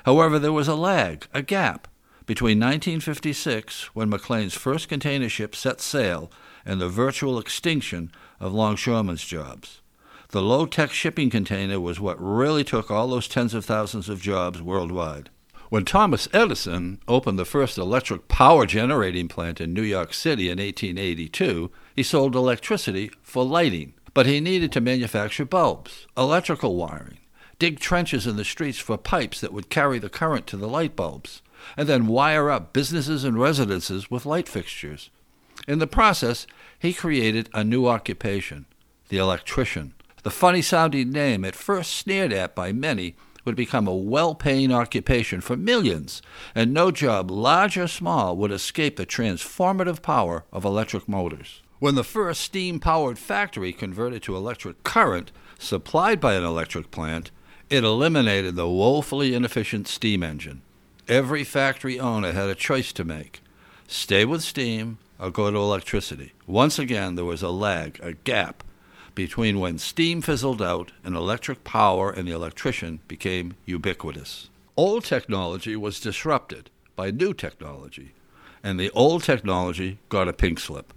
However, 0.05 0.39
there 0.39 0.53
was 0.53 0.69
a 0.69 0.77
lag, 0.77 1.27
a 1.35 1.43
gap, 1.43 1.89
between 2.27 2.59
1956, 2.59 3.95
when 3.95 4.11
McLean's 4.11 4.55
first 4.55 4.89
container 4.89 5.29
ship 5.29 5.55
set 5.57 5.81
sail, 5.81 6.31
and 6.65 6.81
the 6.81 6.89
virtual 6.89 7.39
extinction 7.39 8.11
of 8.41 8.53
longshoremen's 8.53 9.25
jobs. 9.25 9.81
The 10.31 10.43
low 10.43 10.67
tech 10.67 10.91
shipping 10.91 11.31
container 11.31 11.79
was 11.79 12.01
what 12.01 12.21
really 12.21 12.65
took 12.65 12.91
all 12.91 13.09
those 13.09 13.29
tens 13.29 13.55
of 13.55 13.65
thousands 13.65 14.09
of 14.09 14.21
jobs 14.21 14.61
worldwide. 14.61 15.31
When 15.69 15.85
Thomas 15.85 16.29
Edison 16.33 17.01
opened 17.09 17.39
the 17.39 17.45
first 17.45 17.77
electric 17.77 18.29
power 18.29 18.67
generating 18.67 19.27
plant 19.27 19.61
in 19.61 19.73
New 19.73 19.83
York 19.83 20.15
City 20.15 20.49
in 20.49 20.59
1882, 20.59 21.71
he 21.95 22.03
sold 22.03 22.37
electricity 22.37 23.11
for 23.23 23.45
lighting. 23.45 23.95
But 24.15 24.27
he 24.27 24.41
needed 24.41 24.73
to 24.73 24.81
manufacture 24.81 25.45
bulbs, 25.45 26.07
electrical 26.17 26.77
wiring, 26.77 27.19
dig 27.59 27.81
trenches 27.81 28.27
in 28.27 28.37
the 28.37 28.45
streets 28.45 28.79
for 28.79 28.97
pipes 28.97 29.41
that 29.41 29.53
would 29.53 29.69
carry 29.69 29.99
the 29.99 30.09
current 30.09 30.47
to 30.47 30.57
the 30.57 30.69
light 30.69 30.97
bulbs, 30.97 31.43
and 31.77 31.89
then 31.89 32.07
wire 32.07 32.51
up 32.51 32.73
businesses 32.73 33.25
and 33.25 33.39
residences 33.39 34.11
with 34.11 34.25
light 34.25 34.49
fixtures. 34.49 35.11
In 35.67 35.79
the 35.79 35.87
process, 35.87 36.47
he 36.79 36.93
created 36.93 37.49
a 37.53 37.65
new 37.65 37.87
occupation, 37.87 38.67
the 39.09 39.19
electrician. 39.19 39.95
The 40.23 40.31
funny 40.31 40.63
sounding 40.63 41.11
name, 41.11 41.45
at 41.45 41.55
first 41.55 41.93
sneered 41.95 42.33
at 42.33 42.55
by 42.55 42.73
many, 42.73 43.15
would 43.45 43.57
become 43.57 43.87
a 43.87 43.95
well 43.95 44.35
paying 44.35 44.73
occupation 44.73 45.41
for 45.41 45.57
millions, 45.57 46.21
and 46.55 46.75
no 46.75 46.91
job, 46.91 47.31
large 47.31 47.79
or 47.79 47.87
small, 47.87 48.37
would 48.37 48.51
escape 48.51 48.97
the 48.97 49.07
transformative 49.07 50.03
power 50.03 50.45
of 50.53 50.65
electric 50.65 51.09
motors. 51.09 51.63
When 51.79 51.95
the 51.95 52.05
first 52.05 52.41
steam 52.41 52.81
powered 52.81 53.19
factory 53.19 53.73
converted 53.73 54.23
to 54.25 54.37
electric 54.37 54.83
current 54.83 55.31
supplied 55.59 56.21
by 56.21 56.35
an 56.35 56.45
electric 56.45 56.91
plant, 56.91 57.31
it 57.71 57.85
eliminated 57.85 58.57
the 58.57 58.69
woefully 58.69 59.35
inefficient 59.35 59.89
steam 59.89 60.23
engine. 60.23 60.63
Every 61.09 61.45
factory 61.45 62.01
owner 62.01 62.33
had 62.33 62.49
a 62.49 62.55
choice 62.55 62.93
to 62.95 63.05
make 63.05 63.41
stay 63.89 64.25
with 64.25 64.43
steam 64.43 64.99
or 65.19 65.31
go 65.31 65.51
to 65.51 65.57
electricity. 65.57 66.33
Once 66.47 66.79
again, 66.79 67.15
there 67.15 67.25
was 67.25 67.43
a 67.43 67.51
lag, 67.51 67.99
a 68.03 68.13
gap, 68.13 68.63
between 69.15 69.59
when 69.59 69.79
steam 69.79 70.21
fizzled 70.21 70.61
out 70.61 70.93
and 71.03 71.17
electric 71.17 71.65
power 71.65 72.11
and 72.11 72.29
the 72.29 72.33
electrician 72.33 73.01
became 73.09 73.55
ubiquitous. 73.65 74.51
Old 74.77 75.05
technology 75.05 75.75
was 75.75 76.01
disrupted 76.01 76.71
by 76.95 77.11
new 77.11 77.33
technology 77.33 78.13
and 78.63 78.81
the 78.81 78.91
old 78.91 79.23
technology 79.23 79.99
got 80.09 80.29
a 80.29 80.33
pink 80.33 80.59
slip. 80.59 80.93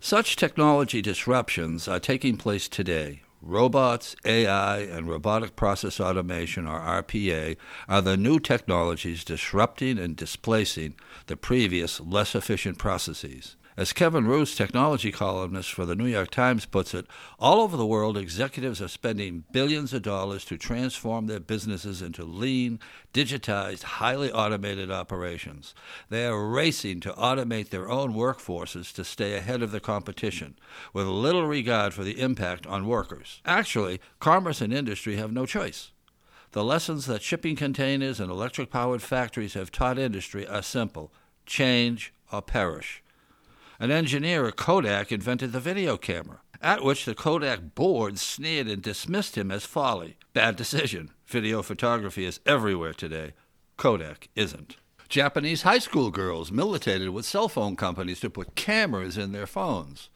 Such 0.00 0.34
technology 0.34 1.02
disruptions 1.02 1.86
are 1.86 2.00
taking 2.00 2.36
place 2.36 2.68
today. 2.68 3.22
Robots, 3.46 4.16
AI, 4.24 4.78
and 4.78 5.08
robotic 5.08 5.54
process 5.54 6.00
automation, 6.00 6.66
or 6.66 6.80
RPA, 6.80 7.56
are 7.88 8.02
the 8.02 8.16
new 8.16 8.40
technologies 8.40 9.22
disrupting 9.22 9.98
and 9.98 10.16
displacing 10.16 10.94
the 11.26 11.36
previous, 11.36 12.00
less 12.00 12.34
efficient 12.34 12.76
processes. 12.76 13.54
As 13.78 13.92
Kevin 13.92 14.24
Roose, 14.24 14.56
technology 14.56 15.12
columnist 15.12 15.70
for 15.70 15.84
the 15.84 15.94
New 15.94 16.06
York 16.06 16.30
Times, 16.30 16.64
puts 16.64 16.94
it, 16.94 17.06
all 17.38 17.60
over 17.60 17.76
the 17.76 17.84
world, 17.84 18.16
executives 18.16 18.80
are 18.80 18.88
spending 18.88 19.44
billions 19.52 19.92
of 19.92 20.00
dollars 20.00 20.46
to 20.46 20.56
transform 20.56 21.26
their 21.26 21.40
businesses 21.40 22.00
into 22.00 22.24
lean, 22.24 22.80
digitized, 23.12 23.82
highly 23.82 24.32
automated 24.32 24.90
operations. 24.90 25.74
They 26.08 26.24
are 26.24 26.48
racing 26.48 27.00
to 27.00 27.12
automate 27.12 27.68
their 27.68 27.90
own 27.90 28.14
workforces 28.14 28.94
to 28.94 29.04
stay 29.04 29.34
ahead 29.34 29.60
of 29.60 29.72
the 29.72 29.80
competition, 29.80 30.56
with 30.94 31.06
little 31.06 31.46
regard 31.46 31.92
for 31.92 32.02
the 32.02 32.18
impact 32.18 32.66
on 32.66 32.86
workers. 32.86 33.42
Actually, 33.44 34.00
commerce 34.20 34.62
and 34.62 34.72
industry 34.72 35.16
have 35.16 35.32
no 35.32 35.44
choice. 35.44 35.90
The 36.52 36.64
lessons 36.64 37.04
that 37.04 37.20
shipping 37.20 37.56
containers 37.56 38.20
and 38.20 38.30
electric 38.30 38.70
powered 38.70 39.02
factories 39.02 39.52
have 39.52 39.70
taught 39.70 39.98
industry 39.98 40.48
are 40.48 40.62
simple 40.62 41.12
change 41.44 42.14
or 42.32 42.40
perish. 42.40 43.02
An 43.78 43.90
engineer 43.90 44.46
at 44.46 44.56
Kodak 44.56 45.12
invented 45.12 45.52
the 45.52 45.60
video 45.60 45.98
camera, 45.98 46.40
at 46.62 46.82
which 46.82 47.04
the 47.04 47.14
Kodak 47.14 47.74
board 47.74 48.18
sneered 48.18 48.68
and 48.68 48.80
dismissed 48.80 49.36
him 49.36 49.50
as 49.50 49.66
folly. 49.66 50.16
Bad 50.32 50.56
decision. 50.56 51.10
Video 51.26 51.60
photography 51.62 52.24
is 52.24 52.40
everywhere 52.46 52.94
today. 52.94 53.34
Kodak 53.76 54.28
isn't. 54.34 54.76
Japanese 55.10 55.62
high 55.62 55.78
school 55.78 56.10
girls 56.10 56.50
militated 56.50 57.10
with 57.10 57.26
cell 57.26 57.48
phone 57.48 57.76
companies 57.76 58.20
to 58.20 58.30
put 58.30 58.54
cameras 58.54 59.18
in 59.18 59.32
their 59.32 59.46
phones. 59.46 60.08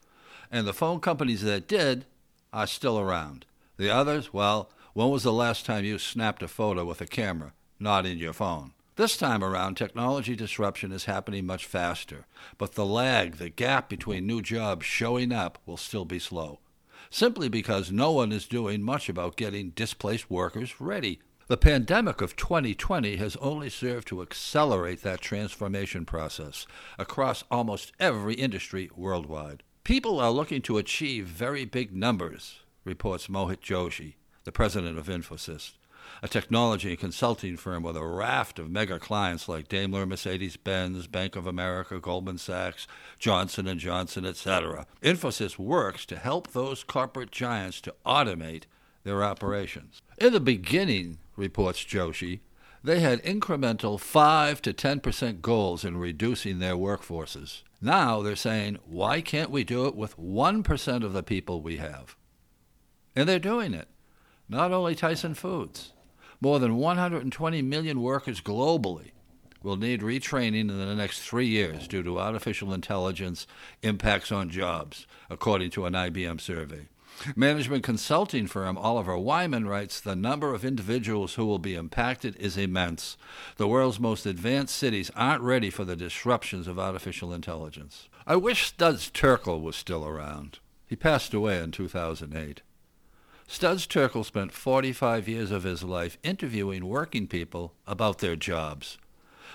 And 0.50 0.66
the 0.66 0.72
phone 0.72 1.00
companies 1.00 1.42
that 1.42 1.68
did 1.68 2.06
are 2.52 2.66
still 2.66 2.98
around. 2.98 3.44
The 3.76 3.90
others, 3.90 4.32
well, 4.32 4.70
when 4.94 5.10
was 5.10 5.22
the 5.22 5.32
last 5.32 5.66
time 5.66 5.84
you 5.84 5.98
snapped 5.98 6.42
a 6.42 6.48
photo 6.48 6.84
with 6.84 7.00
a 7.00 7.06
camera, 7.06 7.52
not 7.78 8.06
in 8.06 8.18
your 8.18 8.32
phone? 8.32 8.72
This 9.00 9.16
time 9.16 9.42
around, 9.42 9.76
technology 9.76 10.36
disruption 10.36 10.92
is 10.92 11.06
happening 11.06 11.46
much 11.46 11.64
faster, 11.64 12.26
but 12.58 12.74
the 12.74 12.84
lag, 12.84 13.36
the 13.36 13.48
gap 13.48 13.88
between 13.88 14.26
new 14.26 14.42
jobs 14.42 14.84
showing 14.84 15.32
up, 15.32 15.56
will 15.64 15.78
still 15.78 16.04
be 16.04 16.18
slow, 16.18 16.60
simply 17.08 17.48
because 17.48 17.90
no 17.90 18.12
one 18.12 18.30
is 18.30 18.46
doing 18.46 18.82
much 18.82 19.08
about 19.08 19.38
getting 19.38 19.70
displaced 19.70 20.30
workers 20.30 20.82
ready. 20.82 21.18
The 21.46 21.56
pandemic 21.56 22.20
of 22.20 22.36
2020 22.36 23.16
has 23.16 23.36
only 23.36 23.70
served 23.70 24.06
to 24.08 24.20
accelerate 24.20 25.00
that 25.00 25.22
transformation 25.22 26.04
process 26.04 26.66
across 26.98 27.42
almost 27.50 27.92
every 27.98 28.34
industry 28.34 28.90
worldwide. 28.94 29.62
People 29.82 30.20
are 30.20 30.30
looking 30.30 30.60
to 30.60 30.76
achieve 30.76 31.26
very 31.26 31.64
big 31.64 31.96
numbers, 31.96 32.58
reports 32.84 33.28
Mohit 33.28 33.60
Joshi, 33.60 34.16
the 34.44 34.52
president 34.52 34.98
of 34.98 35.06
Infosys 35.06 35.72
a 36.22 36.28
technology 36.28 36.90
and 36.90 36.98
consulting 36.98 37.56
firm 37.56 37.82
with 37.82 37.96
a 37.96 38.04
raft 38.04 38.58
of 38.58 38.70
mega 38.70 38.98
clients 38.98 39.48
like 39.48 39.68
Daimler, 39.68 40.06
Mercedes-Benz, 40.06 41.06
Bank 41.06 41.36
of 41.36 41.46
America, 41.46 41.98
Goldman 41.98 42.38
Sachs, 42.38 42.86
Johnson 43.18 43.78
& 43.78 43.80
Johnson, 43.80 44.26
etc. 44.26 44.86
Infosys 45.02 45.58
works 45.58 46.04
to 46.06 46.16
help 46.16 46.48
those 46.48 46.84
corporate 46.84 47.30
giants 47.30 47.80
to 47.82 47.94
automate 48.04 48.64
their 49.04 49.24
operations. 49.24 50.02
In 50.18 50.32
the 50.32 50.40
beginning, 50.40 51.18
reports 51.36 51.84
Joshi, 51.84 52.40
they 52.82 53.00
had 53.00 53.22
incremental 53.22 54.00
5 54.00 54.62
to 54.62 54.72
10% 54.72 55.40
goals 55.40 55.84
in 55.84 55.96
reducing 55.96 56.58
their 56.58 56.76
workforces. 56.76 57.62
Now 57.80 58.22
they're 58.22 58.36
saying, 58.36 58.78
why 58.86 59.20
can't 59.20 59.50
we 59.50 59.64
do 59.64 59.86
it 59.86 59.94
with 59.94 60.18
1% 60.18 61.04
of 61.04 61.12
the 61.12 61.22
people 61.22 61.60
we 61.60 61.78
have? 61.78 62.16
And 63.16 63.28
they're 63.28 63.38
doing 63.38 63.74
it. 63.74 63.88
Not 64.50 64.72
only 64.72 64.96
Tyson 64.96 65.34
Foods. 65.34 65.92
More 66.40 66.58
than 66.58 66.74
120 66.74 67.62
million 67.62 68.02
workers 68.02 68.40
globally 68.40 69.12
will 69.62 69.76
need 69.76 70.00
retraining 70.00 70.62
in 70.62 70.78
the 70.78 70.94
next 70.96 71.20
three 71.20 71.46
years 71.46 71.86
due 71.86 72.02
to 72.02 72.18
artificial 72.18 72.72
intelligence 72.72 73.46
impacts 73.82 74.32
on 74.32 74.50
jobs, 74.50 75.06
according 75.28 75.70
to 75.70 75.86
an 75.86 75.92
IBM 75.92 76.40
survey. 76.40 76.88
Management 77.36 77.84
consulting 77.84 78.48
firm 78.48 78.76
Oliver 78.76 79.16
Wyman 79.16 79.68
writes 79.68 80.00
the 80.00 80.16
number 80.16 80.52
of 80.52 80.64
individuals 80.64 81.34
who 81.34 81.46
will 81.46 81.60
be 81.60 81.76
impacted 81.76 82.34
is 82.34 82.56
immense. 82.56 83.16
The 83.56 83.68
world's 83.68 84.00
most 84.00 84.26
advanced 84.26 84.74
cities 84.74 85.12
aren't 85.14 85.42
ready 85.42 85.70
for 85.70 85.84
the 85.84 85.94
disruptions 85.94 86.66
of 86.66 86.76
artificial 86.76 87.32
intelligence. 87.32 88.08
I 88.26 88.34
wish 88.34 88.66
Studs 88.66 89.12
Terkel 89.12 89.60
was 89.60 89.76
still 89.76 90.04
around. 90.04 90.58
He 90.88 90.96
passed 90.96 91.34
away 91.34 91.60
in 91.60 91.70
2008. 91.70 92.62
Studs 93.52 93.84
Terkel 93.88 94.24
spent 94.24 94.52
45 94.52 95.26
years 95.26 95.50
of 95.50 95.64
his 95.64 95.82
life 95.82 96.16
interviewing 96.22 96.86
working 96.86 97.26
people 97.26 97.74
about 97.84 98.18
their 98.18 98.36
jobs. 98.36 98.96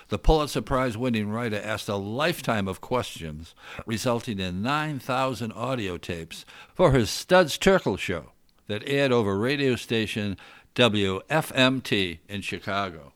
The 0.08 0.18
Pulitzer 0.18 0.60
Prize 0.60 0.98
winning 0.98 1.30
writer 1.30 1.58
asked 1.64 1.88
a 1.88 1.96
lifetime 1.96 2.68
of 2.68 2.82
questions, 2.82 3.54
resulting 3.86 4.38
in 4.38 4.60
9,000 4.60 5.50
audio 5.52 5.96
tapes 5.96 6.44
for 6.74 6.92
his 6.92 7.08
Studs 7.08 7.56
Terkel 7.56 7.98
show 7.98 8.32
that 8.66 8.86
aired 8.86 9.12
over 9.12 9.38
radio 9.38 9.76
station 9.76 10.36
WFMT 10.74 12.18
in 12.28 12.42
Chicago. 12.42 13.14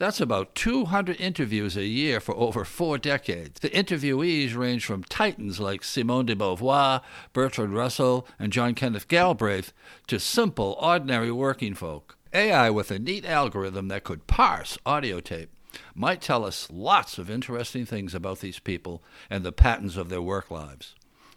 That's 0.00 0.18
about 0.18 0.54
200 0.54 1.20
interviews 1.20 1.76
a 1.76 1.84
year 1.84 2.20
for 2.20 2.34
over 2.34 2.64
four 2.64 2.96
decades. 2.96 3.60
The 3.60 3.68
interviewees 3.68 4.56
range 4.56 4.86
from 4.86 5.04
titans 5.04 5.60
like 5.60 5.84
Simone 5.84 6.24
de 6.24 6.34
Beauvoir, 6.34 7.02
Bertrand 7.34 7.74
Russell, 7.74 8.26
and 8.38 8.50
John 8.50 8.74
Kenneth 8.74 9.08
Galbraith 9.08 9.74
to 10.06 10.18
simple, 10.18 10.78
ordinary 10.80 11.30
working 11.30 11.74
folk. 11.74 12.16
AI 12.32 12.70
with 12.70 12.90
a 12.90 12.98
neat 12.98 13.26
algorithm 13.26 13.88
that 13.88 14.04
could 14.04 14.26
parse 14.26 14.78
audio 14.86 15.20
tape 15.20 15.50
might 15.94 16.22
tell 16.22 16.46
us 16.46 16.66
lots 16.72 17.18
of 17.18 17.28
interesting 17.28 17.84
things 17.84 18.14
about 18.14 18.40
these 18.40 18.58
people 18.58 19.02
and 19.28 19.44
the 19.44 19.52
patterns 19.52 19.98
of 19.98 20.08
their 20.08 20.22
work 20.22 20.50
lives. 20.50 20.94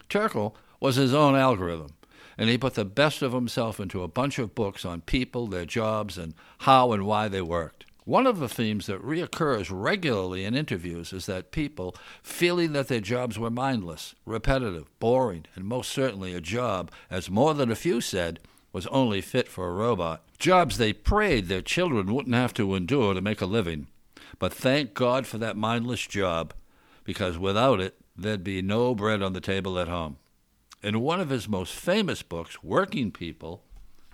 Terkel 0.10 0.54
was 0.80 0.96
his 0.96 1.14
own 1.14 1.36
algorithm, 1.36 1.96
and 2.38 2.50
he 2.50 2.58
put 2.58 2.76
the 2.76 2.86
best 2.86 3.22
of 3.22 3.34
himself 3.34 3.82
into 3.82 4.04
a 4.04 4.08
bunch 4.08 4.40
of 4.40 4.56
books 4.56 4.86
on 4.86 5.02
people, 5.02 5.48
their 5.48 5.66
jobs, 5.66 6.18
and 6.18 6.34
how 6.60 6.94
and 6.94 7.06
why 7.06 7.28
they 7.28 7.42
worked. 7.42 7.84
One 8.06 8.28
of 8.28 8.40
the 8.40 8.50
themes 8.50 8.88
that 8.88 9.02
reoccurs 9.02 9.70
regularly 9.72 10.44
in 10.44 10.56
interviews 10.56 11.14
is 11.14 11.26
that 11.28 11.52
people, 11.52 11.96
feeling 12.22 12.74
that 12.74 12.90
their 12.90 13.00
jobs 13.00 13.40
were 13.40 13.50
mindless, 13.50 14.14
repetitive, 14.26 14.88
boring, 15.00 15.46
and 15.56 15.64
most 15.64 15.90
certainly 15.90 16.34
a 16.34 16.42
job, 16.42 16.92
as 17.10 17.30
more 17.30 17.54
than 17.54 17.72
a 17.72 17.76
few 17.76 18.02
said, 18.02 18.40
was 18.74 18.88
only 18.88 19.22
fit 19.22 19.48
for 19.48 19.70
a 19.70 19.74
robot. 19.74 20.24
Jobs 20.38 20.78
they 20.78 20.92
prayed 20.92 21.48
their 21.48 21.62
children 21.62 22.14
wouldn't 22.14 22.36
have 22.36 22.54
to 22.56 22.76
endure 22.76 23.14
to 23.14 23.22
make 23.22 23.40
a 23.40 23.46
living. 23.46 23.88
But 24.38 24.52
thank 24.52 24.94
God 24.94 25.26
for 25.26 25.38
that 25.38 25.56
mindless 25.56 26.06
job, 26.06 26.54
because 27.06 27.38
without 27.38 27.80
it, 27.80 27.96
there'd 28.18 28.44
be 28.44 28.62
no 28.62 28.94
bread 28.96 29.22
on 29.22 29.32
the 29.32 29.40
table 29.40 29.80
at 29.80 29.88
home. 29.88 30.18
In 30.82 31.00
one 31.00 31.22
of 31.22 31.30
his 31.30 31.48
most 31.48 31.74
famous 31.74 32.22
books, 32.22 32.62
Working 32.62 33.12
People, 33.12 33.64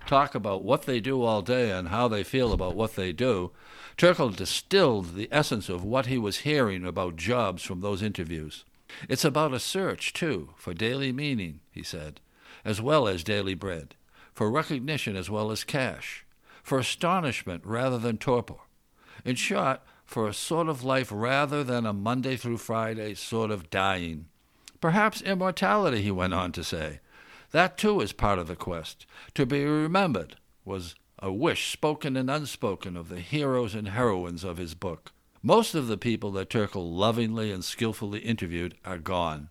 talk 0.09 0.33
about 0.33 0.63
what 0.63 0.83
they 0.83 0.99
do 0.99 1.21
all 1.21 1.43
day 1.43 1.69
and 1.69 1.89
how 1.89 2.07
they 2.07 2.23
feel 2.23 2.51
about 2.51 2.75
what 2.75 2.95
they 2.95 3.11
do, 3.11 3.51
Terkel 3.95 4.35
distilled 4.35 5.13
the 5.13 5.29
essence 5.31 5.69
of 5.69 5.83
what 5.83 6.07
he 6.07 6.17
was 6.17 6.39
hearing 6.39 6.83
about 6.83 7.15
jobs 7.15 7.61
from 7.61 7.81
those 7.81 8.01
interviews. 8.01 8.65
It's 9.07 9.23
about 9.23 9.53
a 9.53 9.59
search, 9.59 10.13
too, 10.13 10.49
for 10.57 10.73
daily 10.73 11.11
meaning, 11.11 11.59
he 11.71 11.83
said, 11.83 12.21
as 12.65 12.81
well 12.81 13.07
as 13.07 13.23
daily 13.23 13.53
bread, 13.53 13.93
for 14.33 14.49
recognition 14.49 15.15
as 15.15 15.29
well 15.29 15.51
as 15.51 15.63
cash, 15.63 16.25
for 16.63 16.79
astonishment 16.79 17.63
rather 17.63 17.99
than 17.99 18.17
torpor. 18.17 18.55
In 19.23 19.35
short, 19.35 19.81
for 20.05 20.27
a 20.27 20.33
sort 20.33 20.67
of 20.69 20.83
life 20.83 21.11
rather 21.13 21.63
than 21.63 21.85
a 21.85 21.93
Monday 21.93 22.35
through 22.35 22.57
Friday 22.57 23.13
sort 23.13 23.51
of 23.51 23.69
dying. 23.69 24.25
Perhaps 24.81 25.21
immortality, 25.21 26.01
he 26.01 26.09
went 26.09 26.33
on 26.33 26.51
to 26.53 26.63
say, 26.63 26.99
that 27.51 27.77
too 27.77 28.01
is 28.01 28.13
part 28.13 28.39
of 28.39 28.47
the 28.47 28.55
quest. 28.55 29.05
To 29.35 29.45
be 29.45 29.65
remembered 29.65 30.35
was 30.65 30.95
a 31.19 31.31
wish 31.31 31.71
spoken 31.71 32.15
and 32.15 32.29
unspoken 32.29 32.95
of 32.95 33.09
the 33.09 33.19
heroes 33.19 33.75
and 33.75 33.89
heroines 33.89 34.43
of 34.43 34.57
his 34.57 34.73
book. 34.73 35.11
Most 35.41 35.73
of 35.75 35.87
the 35.87 35.97
people 35.97 36.31
that 36.31 36.49
Terkel 36.49 36.91
lovingly 36.91 37.51
and 37.51 37.63
skillfully 37.63 38.19
interviewed 38.19 38.75
are 38.83 38.97
gone, 38.97 39.49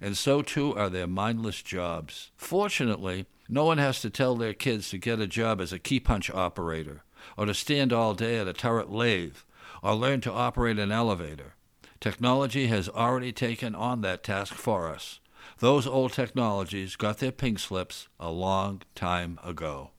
and 0.00 0.16
so 0.16 0.42
too 0.42 0.74
are 0.74 0.88
their 0.88 1.06
mindless 1.06 1.62
jobs. 1.62 2.30
Fortunately, 2.36 3.26
no 3.48 3.64
one 3.64 3.78
has 3.78 4.00
to 4.00 4.10
tell 4.10 4.34
their 4.34 4.54
kids 4.54 4.90
to 4.90 4.98
get 4.98 5.20
a 5.20 5.26
job 5.26 5.60
as 5.60 5.72
a 5.72 5.78
key 5.78 6.00
punch 6.00 6.30
operator, 6.30 7.02
or 7.36 7.46
to 7.46 7.54
stand 7.54 7.92
all 7.92 8.14
day 8.14 8.38
at 8.38 8.48
a 8.48 8.52
turret 8.52 8.90
lathe, 8.90 9.36
or 9.82 9.94
learn 9.94 10.20
to 10.22 10.32
operate 10.32 10.78
an 10.78 10.90
elevator. 10.90 11.54
Technology 12.00 12.66
has 12.66 12.88
already 12.88 13.32
taken 13.32 13.74
on 13.74 14.00
that 14.00 14.22
task 14.22 14.54
for 14.54 14.88
us. 14.88 15.20
Those 15.58 15.86
old 15.86 16.12
technologies 16.12 16.96
got 16.96 17.16
their 17.16 17.32
pink 17.32 17.58
slips 17.58 18.08
a 18.20 18.30
long 18.30 18.82
time 18.94 19.40
ago. 19.42 19.92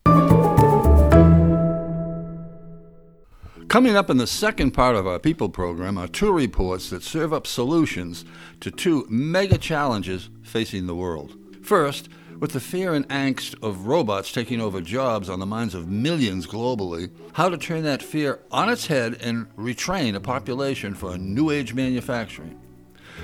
Coming 3.67 3.95
up 3.95 4.11
in 4.11 4.17
the 4.17 4.27
second 4.27 4.71
part 4.71 4.95
of 4.95 5.07
our 5.07 5.17
People 5.17 5.49
program 5.49 5.97
are 5.97 6.07
two 6.07 6.31
reports 6.31 6.91
that 6.91 7.01
serve 7.01 7.33
up 7.33 7.47
solutions 7.47 8.23
to 8.59 8.69
two 8.69 9.07
mega 9.09 9.57
challenges 9.57 10.29
facing 10.43 10.85
the 10.85 10.95
world. 10.95 11.35
First, 11.63 12.07
with 12.39 12.51
the 12.51 12.59
fear 12.59 12.93
and 12.93 13.09
angst 13.09 13.55
of 13.63 13.87
robots 13.87 14.31
taking 14.31 14.61
over 14.61 14.79
jobs 14.79 15.27
on 15.27 15.39
the 15.39 15.47
minds 15.47 15.73
of 15.73 15.89
millions 15.89 16.45
globally, 16.45 17.09
how 17.33 17.49
to 17.49 17.57
turn 17.57 17.81
that 17.81 18.03
fear 18.03 18.41
on 18.51 18.69
its 18.69 18.85
head 18.85 19.17
and 19.21 19.47
retrain 19.55 20.13
a 20.13 20.19
population 20.19 20.93
for 20.93 21.17
new 21.17 21.49
age 21.49 21.73
manufacturing. 21.73 22.59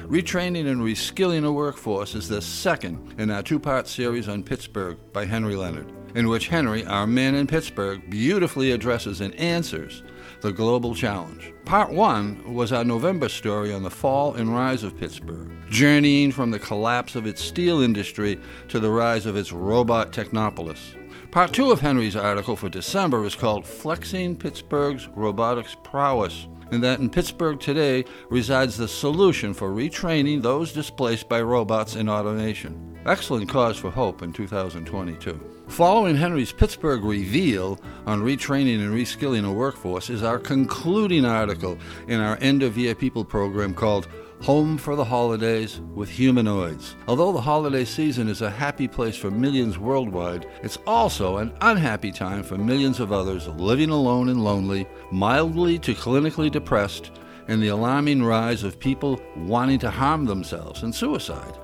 Retraining 0.01 0.67
and 0.67 0.81
Reskilling 0.81 1.45
a 1.45 1.51
Workforce 1.51 2.15
is 2.15 2.27
the 2.27 2.41
second 2.41 3.15
in 3.17 3.31
our 3.31 3.41
two 3.41 3.59
part 3.59 3.87
series 3.87 4.27
on 4.27 4.43
Pittsburgh 4.43 4.97
by 5.13 5.25
Henry 5.25 5.55
Leonard, 5.55 5.91
in 6.15 6.27
which 6.27 6.49
Henry, 6.49 6.85
our 6.85 7.07
man 7.07 7.35
in 7.35 7.47
Pittsburgh, 7.47 8.01
beautifully 8.09 8.71
addresses 8.71 9.21
and 9.21 9.33
answers 9.35 10.03
the 10.41 10.51
global 10.51 10.93
challenge. 10.93 11.53
Part 11.65 11.91
one 11.91 12.53
was 12.53 12.73
our 12.73 12.83
November 12.83 13.29
story 13.29 13.73
on 13.73 13.83
the 13.83 13.89
fall 13.89 14.33
and 14.33 14.53
rise 14.53 14.83
of 14.83 14.97
Pittsburgh, 14.97 15.51
journeying 15.69 16.31
from 16.31 16.51
the 16.51 16.59
collapse 16.59 17.15
of 17.15 17.25
its 17.25 17.41
steel 17.41 17.81
industry 17.81 18.39
to 18.67 18.79
the 18.79 18.91
rise 18.91 19.25
of 19.25 19.37
its 19.37 19.53
robot 19.53 20.11
technopolis. 20.11 20.95
Part 21.31 21.53
two 21.53 21.71
of 21.71 21.79
Henry's 21.79 22.15
article 22.15 22.55
for 22.55 22.69
December 22.69 23.25
is 23.25 23.33
called 23.33 23.65
Flexing 23.65 24.35
Pittsburgh's 24.35 25.07
Robotics 25.15 25.75
Prowess 25.83 26.47
and 26.71 26.83
that 26.83 26.99
in 26.99 27.09
Pittsburgh 27.09 27.59
today 27.59 28.05
resides 28.29 28.77
the 28.77 28.87
solution 28.87 29.53
for 29.53 29.69
retraining 29.69 30.41
those 30.41 30.73
displaced 30.73 31.29
by 31.29 31.41
robots 31.41 31.95
and 31.95 32.09
automation. 32.09 32.97
Excellent 33.05 33.49
cause 33.49 33.77
for 33.77 33.91
hope 33.91 34.21
in 34.21 34.31
2022. 34.31 35.39
Following 35.67 36.15
Henry's 36.15 36.51
Pittsburgh 36.51 37.03
reveal 37.03 37.79
on 38.05 38.21
retraining 38.21 38.79
and 38.79 38.93
reskilling 38.93 39.47
a 39.47 39.51
workforce 39.51 40.09
is 40.09 40.21
our 40.21 40.37
concluding 40.37 41.25
article 41.25 41.77
in 42.07 42.19
our 42.19 42.37
end 42.41 42.63
of 42.63 42.77
year 42.77 42.93
people 42.93 43.25
program 43.25 43.73
called 43.73 44.07
Home 44.43 44.77
for 44.77 44.97
the 44.97 45.05
Holidays 45.05 45.79
with 45.95 46.09
Humanoids. 46.09 46.97
Although 47.07 47.31
the 47.31 47.39
holiday 47.39 47.85
season 47.85 48.27
is 48.27 48.41
a 48.41 48.49
happy 48.49 48.89
place 48.89 49.15
for 49.15 49.31
millions 49.31 49.79
worldwide, 49.79 50.47
it's 50.61 50.77
also 50.85 51.37
an 51.37 51.53
unhappy 51.61 52.11
time 52.11 52.43
for 52.43 52.57
millions 52.57 52.99
of 52.99 53.13
others 53.13 53.47
living 53.47 53.89
alone 53.89 54.27
and 54.27 54.43
lonely, 54.43 54.85
mildly 55.13 55.79
to 55.79 55.93
clinically 55.93 56.51
depressed, 56.51 57.11
and 57.47 57.63
the 57.63 57.69
alarming 57.69 58.21
rise 58.21 58.63
of 58.63 58.77
people 58.77 59.17
wanting 59.37 59.79
to 59.79 59.89
harm 59.89 60.25
themselves 60.25 60.83
and 60.83 60.93
suicide. 60.93 61.57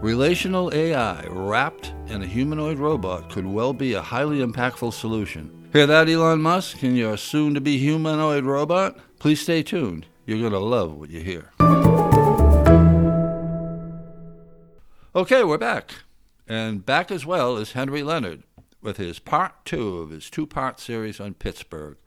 Relational 0.00 0.72
AI 0.72 1.26
wrapped 1.28 1.92
in 2.06 2.22
a 2.22 2.26
humanoid 2.26 2.78
robot 2.78 3.30
could 3.30 3.46
well 3.46 3.72
be 3.72 3.94
a 3.94 4.00
highly 4.00 4.46
impactful 4.46 4.92
solution. 4.92 5.68
Hear 5.72 5.88
that, 5.88 6.08
Elon 6.08 6.40
Musk, 6.40 6.84
and 6.84 6.96
your 6.96 7.16
soon 7.16 7.54
to 7.54 7.60
be 7.60 7.78
humanoid 7.78 8.44
robot? 8.44 8.96
Please 9.18 9.40
stay 9.40 9.64
tuned. 9.64 10.06
You're 10.24 10.38
going 10.38 10.52
to 10.52 10.58
love 10.60 10.92
what 10.92 11.10
you 11.10 11.20
hear. 11.20 11.50
Okay, 15.14 15.44
we're 15.44 15.58
back. 15.58 15.92
And 16.48 16.86
back 16.86 17.10
as 17.10 17.26
well 17.26 17.58
is 17.58 17.72
Henry 17.72 18.02
Leonard 18.02 18.44
with 18.80 18.96
his 18.96 19.18
part 19.18 19.52
two 19.66 19.98
of 19.98 20.08
his 20.08 20.30
two 20.30 20.46
part 20.46 20.80
series 20.80 21.20
on 21.20 21.34
Pittsburgh. 21.34 21.98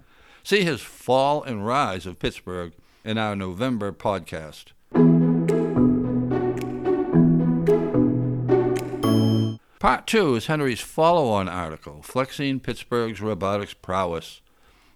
See 0.41 0.63
his 0.63 0.81
fall 0.81 1.43
and 1.43 1.63
rise 1.67 2.07
of 2.07 2.17
Pittsburgh 2.17 2.73
in 3.03 3.19
our 3.19 3.35
November 3.35 3.91
podcast. 3.91 4.71
Part 9.77 10.07
two 10.07 10.33
is 10.33 10.47
Henry's 10.47 10.81
follow 10.81 11.29
on 11.29 11.47
article, 11.47 12.01
Flexing 12.01 12.59
Pittsburgh's 12.59 13.21
Robotics 13.21 13.75
Prowess 13.75 14.41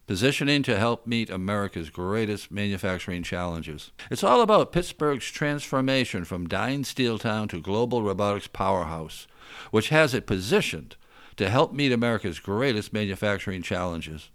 positioning 0.09 0.63
to 0.63 0.75
help 0.75 1.05
meet 1.05 1.29
America's 1.29 1.91
greatest 1.91 2.49
manufacturing 2.49 3.21
challenges. 3.21 3.91
It's 4.09 4.23
all 4.23 4.41
about 4.41 4.71
Pittsburgh's 4.71 5.29
transformation 5.29 6.25
from 6.25 6.47
dying 6.47 6.83
steel 6.83 7.19
town 7.19 7.47
to 7.49 7.61
global 7.61 8.01
robotics 8.01 8.47
powerhouse, 8.47 9.27
which 9.69 9.89
has 9.89 10.15
it 10.15 10.25
positioned 10.25 10.95
to 11.37 11.47
help 11.47 11.73
meet 11.73 11.91
America's 11.91 12.39
greatest 12.39 12.91
manufacturing 12.91 13.61
challenges. 13.61 14.31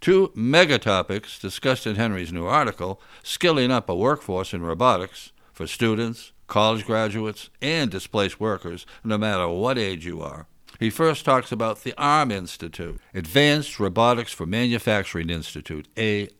Two 0.00 0.32
mega 0.34 0.80
topics 0.80 1.38
discussed 1.38 1.86
in 1.86 1.94
Henry's 1.94 2.32
new 2.32 2.46
article 2.46 3.00
skilling 3.22 3.70
up 3.70 3.88
a 3.88 3.94
workforce 3.94 4.52
in 4.52 4.62
robotics 4.62 5.30
for 5.52 5.68
students, 5.68 6.32
college 6.48 6.84
graduates, 6.84 7.50
and 7.62 7.88
displaced 7.88 8.40
workers, 8.40 8.84
no 9.04 9.16
matter 9.16 9.46
what 9.46 9.78
age 9.78 10.04
you 10.04 10.20
are. 10.20 10.48
He 10.84 10.90
first 10.90 11.24
talks 11.24 11.50
about 11.50 11.82
the 11.82 11.94
ARM 11.96 12.30
Institute, 12.30 13.00
Advanced 13.14 13.80
Robotics 13.80 14.32
for 14.32 14.44
Manufacturing 14.44 15.30
Institute, 15.30 15.88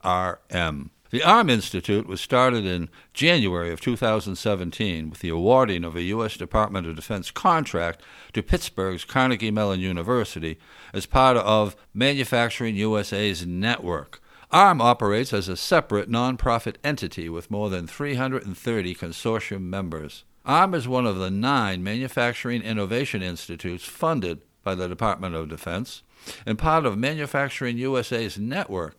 ARM. 0.02 0.90
The 1.08 1.22
ARM 1.22 1.48
Institute 1.48 2.06
was 2.06 2.20
started 2.20 2.66
in 2.66 2.90
January 3.14 3.72
of 3.72 3.80
2017 3.80 5.08
with 5.08 5.20
the 5.20 5.30
awarding 5.30 5.82
of 5.82 5.96
a 5.96 6.02
U.S. 6.02 6.36
Department 6.36 6.86
of 6.86 6.94
Defense 6.94 7.30
contract 7.30 8.02
to 8.34 8.42
Pittsburgh's 8.42 9.06
Carnegie 9.06 9.50
Mellon 9.50 9.80
University 9.80 10.58
as 10.92 11.06
part 11.06 11.38
of 11.38 11.74
Manufacturing 11.94 12.76
USA's 12.76 13.46
network. 13.46 14.20
ARM 14.50 14.82
operates 14.82 15.32
as 15.32 15.48
a 15.48 15.56
separate 15.56 16.10
nonprofit 16.10 16.76
entity 16.84 17.30
with 17.30 17.50
more 17.50 17.70
than 17.70 17.86
330 17.86 18.94
consortium 18.94 19.62
members. 19.62 20.24
ARM 20.46 20.74
is 20.74 20.86
one 20.86 21.06
of 21.06 21.16
the 21.16 21.30
nine 21.30 21.82
manufacturing 21.82 22.60
innovation 22.60 23.22
institutes 23.22 23.84
funded 23.84 24.42
by 24.62 24.74
the 24.74 24.88
Department 24.88 25.34
of 25.34 25.48
Defense 25.48 26.02
and 26.44 26.58
part 26.58 26.84
of 26.84 26.98
Manufacturing 26.98 27.78
USA's 27.78 28.36
network, 28.36 28.98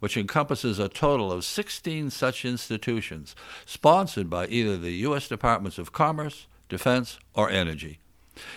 which 0.00 0.16
encompasses 0.16 0.78
a 0.78 0.88
total 0.88 1.30
of 1.30 1.44
16 1.44 2.08
such 2.08 2.46
institutions 2.46 3.36
sponsored 3.66 4.30
by 4.30 4.46
either 4.46 4.78
the 4.78 4.92
U.S. 4.92 5.28
Departments 5.28 5.76
of 5.76 5.92
Commerce, 5.92 6.46
Defense, 6.70 7.18
or 7.34 7.50
Energy. 7.50 7.98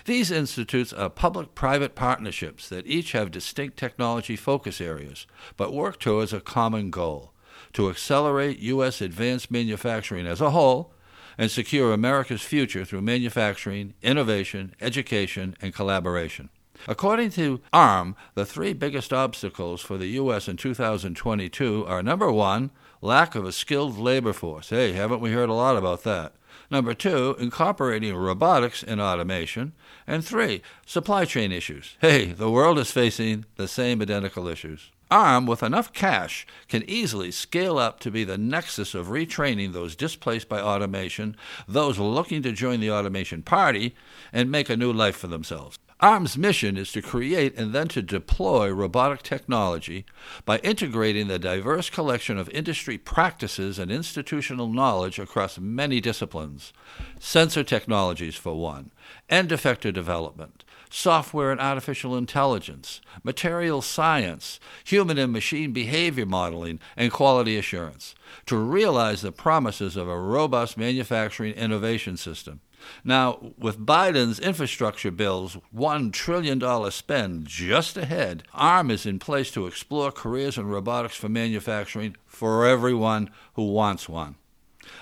These 0.06 0.32
institutes 0.32 0.94
are 0.94 1.10
public 1.10 1.56
private 1.56 1.94
partnerships 1.94 2.70
that 2.70 2.88
each 2.88 3.12
have 3.12 3.32
distinct 3.32 3.76
technology 3.76 4.38
focus 4.38 4.80
areas, 4.80 5.28
but 5.58 5.74
work 5.74 6.00
towards 6.00 6.32
a 6.32 6.40
common 6.40 6.90
goal 6.90 7.34
to 7.74 7.90
accelerate 7.90 8.60
U.S. 8.60 9.02
advanced 9.02 9.52
manufacturing 9.52 10.26
as 10.26 10.40
a 10.40 10.52
whole 10.52 10.94
and 11.40 11.50
secure 11.50 11.94
America's 11.94 12.42
future 12.42 12.84
through 12.84 13.02
manufacturing, 13.02 13.94
innovation, 14.04 14.76
education, 14.82 15.56
and 15.62 15.74
collaboration. 15.74 16.50
According 16.86 17.30
to 17.32 17.62
ARM, 17.72 18.18
the 18.36 18.46
three 18.46 18.74
biggest 18.74 19.14
obstacles 19.14 19.82
for 19.82 19.98
the 19.98 20.08
U.S. 20.08 20.50
in 20.50 20.58
2022 20.58 21.86
are 21.88 22.04
number 22.04 22.30
one, 22.30 22.72
lack 23.02 23.36
of 23.36 23.46
a 23.46 23.54
skilled 23.54 23.98
labor 23.98 24.34
force. 24.34 24.70
Hey, 24.70 24.92
haven't 24.92 25.22
we 25.22 25.32
heard 25.32 25.50
a 25.50 25.54
lot 25.54 25.78
about 25.78 26.04
that? 26.04 26.34
Number 26.70 26.94
two, 26.94 27.38
incorporating 27.40 28.16
robotics 28.16 28.84
and 28.84 29.00
automation. 29.00 29.72
And 30.06 30.26
three, 30.26 30.62
supply 30.86 31.24
chain 31.24 31.54
issues. 31.54 31.96
Hey, 32.02 32.34
the 32.34 32.52
world 32.52 32.78
is 32.78 32.92
facing 32.92 33.46
the 33.56 33.68
same 33.70 34.02
identical 34.02 34.48
issues. 34.48 34.92
ARM, 35.12 35.46
with 35.46 35.64
enough 35.64 35.92
cash, 35.92 36.46
can 36.68 36.88
easily 36.88 37.32
scale 37.32 37.78
up 37.78 38.00
to 38.02 38.12
be 38.12 38.24
the 38.24 38.38
nexus 38.38 38.94
of 38.94 39.08
retraining 39.08 39.74
those 39.74 39.96
displaced 39.96 40.48
by 40.48 40.62
automation, 40.62 41.36
those 41.68 41.98
looking 41.98 42.42
to 42.44 42.52
join 42.52 42.80
the 42.80 42.92
automation 42.92 43.42
party, 43.42 43.96
and 44.32 44.52
make 44.52 44.70
a 44.70 44.78
new 44.78 44.94
life 44.94 45.16
for 45.16 45.28
themselves. 45.28 45.80
ARM's 46.02 46.38
mission 46.38 46.78
is 46.78 46.94
to 46.94 47.02
create 47.02 47.58
and 47.58 47.74
then 47.74 47.90
to 47.90 48.02
deploy 48.02 48.70
robotic 48.70 49.22
technology 49.22 50.06
by 50.46 50.60
integrating 50.60 51.28
the 51.28 51.38
diverse 51.38 51.90
collection 51.90 52.38
of 52.38 52.50
industry 52.52 52.98
practices 52.98 53.78
and 53.78 53.92
institutional 53.92 54.72
knowledge 54.72 55.20
across 55.20 55.60
many 55.60 56.00
disciplines. 56.00 56.72
Sensor 57.20 57.64
technologies, 57.64 58.36
for 58.36 58.54
one, 58.54 58.92
end 59.30 59.50
effector 59.50 59.92
development, 59.92 60.64
software 60.90 61.52
and 61.52 61.62
artificial 61.62 62.18
intelligence, 62.18 63.02
material 63.24 63.82
science, 63.82 64.60
human 64.84 65.18
and 65.18 65.32
machine 65.32 65.72
behavior 65.72 66.26
modeling, 66.26 66.80
and 66.98 67.12
quality 67.12 67.58
assurance 67.58 68.16
to 68.46 68.58
realize 68.58 69.22
the 69.22 69.32
promises 69.32 69.96
of 69.96 70.08
a 70.08 70.20
robust 70.20 70.78
manufacturing 70.78 71.54
innovation 71.54 72.18
system. 72.18 72.62
Now, 73.04 73.54
with 73.58 73.86
Biden's 73.86 74.40
infrastructure 74.40 75.12
bill's 75.12 75.58
$1 75.76 76.14
trillion 76.14 76.92
spend 76.92 77.46
just 77.46 77.98
ahead, 77.98 78.44
ARM 78.54 78.90
is 78.90 79.06
in 79.06 79.20
place 79.20 79.52
to 79.52 79.68
explore 79.68 80.12
careers 80.12 80.58
in 80.58 80.66
robotics 80.68 81.16
for 81.16 81.30
manufacturing 81.30 82.16
for 82.26 82.66
everyone 82.66 83.30
who 83.54 83.72
wants 83.72 84.08
one. 84.08 84.36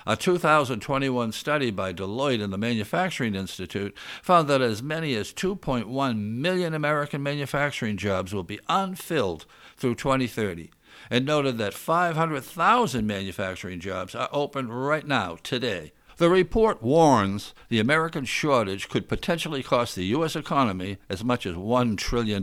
A 0.06 0.16
2021 0.16 1.32
study 1.32 1.70
by 1.70 1.92
Deloitte 1.92 2.42
and 2.42 2.52
the 2.52 2.58
Manufacturing 2.58 3.34
Institute 3.34 3.96
found 4.22 4.48
that 4.48 4.60
as 4.60 4.82
many 4.82 5.14
as 5.14 5.32
2.1 5.32 6.18
million 6.18 6.74
American 6.74 7.22
manufacturing 7.22 7.96
jobs 7.96 8.32
will 8.34 8.42
be 8.42 8.60
unfilled 8.68 9.46
through 9.76 9.94
2030 9.94 10.70
and 11.10 11.24
noted 11.24 11.58
that 11.58 11.74
500,000 11.74 13.06
manufacturing 13.06 13.80
jobs 13.80 14.14
are 14.14 14.28
open 14.32 14.70
right 14.70 15.06
now, 15.06 15.38
today. 15.42 15.92
The 16.18 16.28
report 16.28 16.82
warns 16.82 17.54
the 17.68 17.78
American 17.78 18.24
shortage 18.24 18.88
could 18.88 19.08
potentially 19.08 19.62
cost 19.62 19.94
the 19.94 20.06
U.S. 20.06 20.34
economy 20.34 20.98
as 21.08 21.22
much 21.22 21.46
as 21.46 21.54
$1 21.54 21.96
trillion 21.96 22.42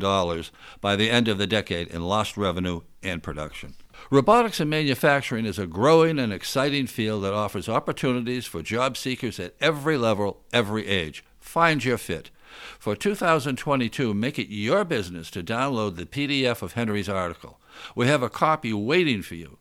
by 0.80 0.96
the 0.96 1.10
end 1.10 1.28
of 1.28 1.38
the 1.38 1.46
decade 1.46 1.90
in 1.90 2.02
lost 2.02 2.38
revenue 2.38 2.82
and 3.04 3.22
production. 3.22 3.76
Robotics 4.12 4.60
in 4.60 4.70
manufacturing 4.70 5.48
is 5.48 5.58
a 5.58 5.66
growing 5.66 6.20
and 6.20 6.32
exciting 6.32 6.86
field 6.86 7.24
that 7.24 7.34
offers 7.34 7.68
opportunities 7.68 8.46
for 8.46 8.62
job 8.62 8.98
seekers 8.98 9.40
at 9.40 9.56
every 9.60 9.98
level, 9.98 10.44
every 10.54 10.86
age. 10.86 11.26
Find 11.40 11.84
your 11.84 11.98
fit. 11.98 12.30
For 12.78 12.96
2022, 12.96 14.14
make 14.14 14.38
it 14.38 14.54
your 14.54 14.86
business 14.86 15.32
to 15.32 15.42
download 15.42 15.96
the 15.96 16.06
PDF 16.06 16.62
of 16.62 16.74
Henry's 16.74 17.10
article. 17.10 17.60
We 17.96 18.06
have 18.06 18.22
a 18.22 18.30
copy 18.30 18.74
waiting 18.74 19.24
for 19.24 19.34
you. 19.34 19.58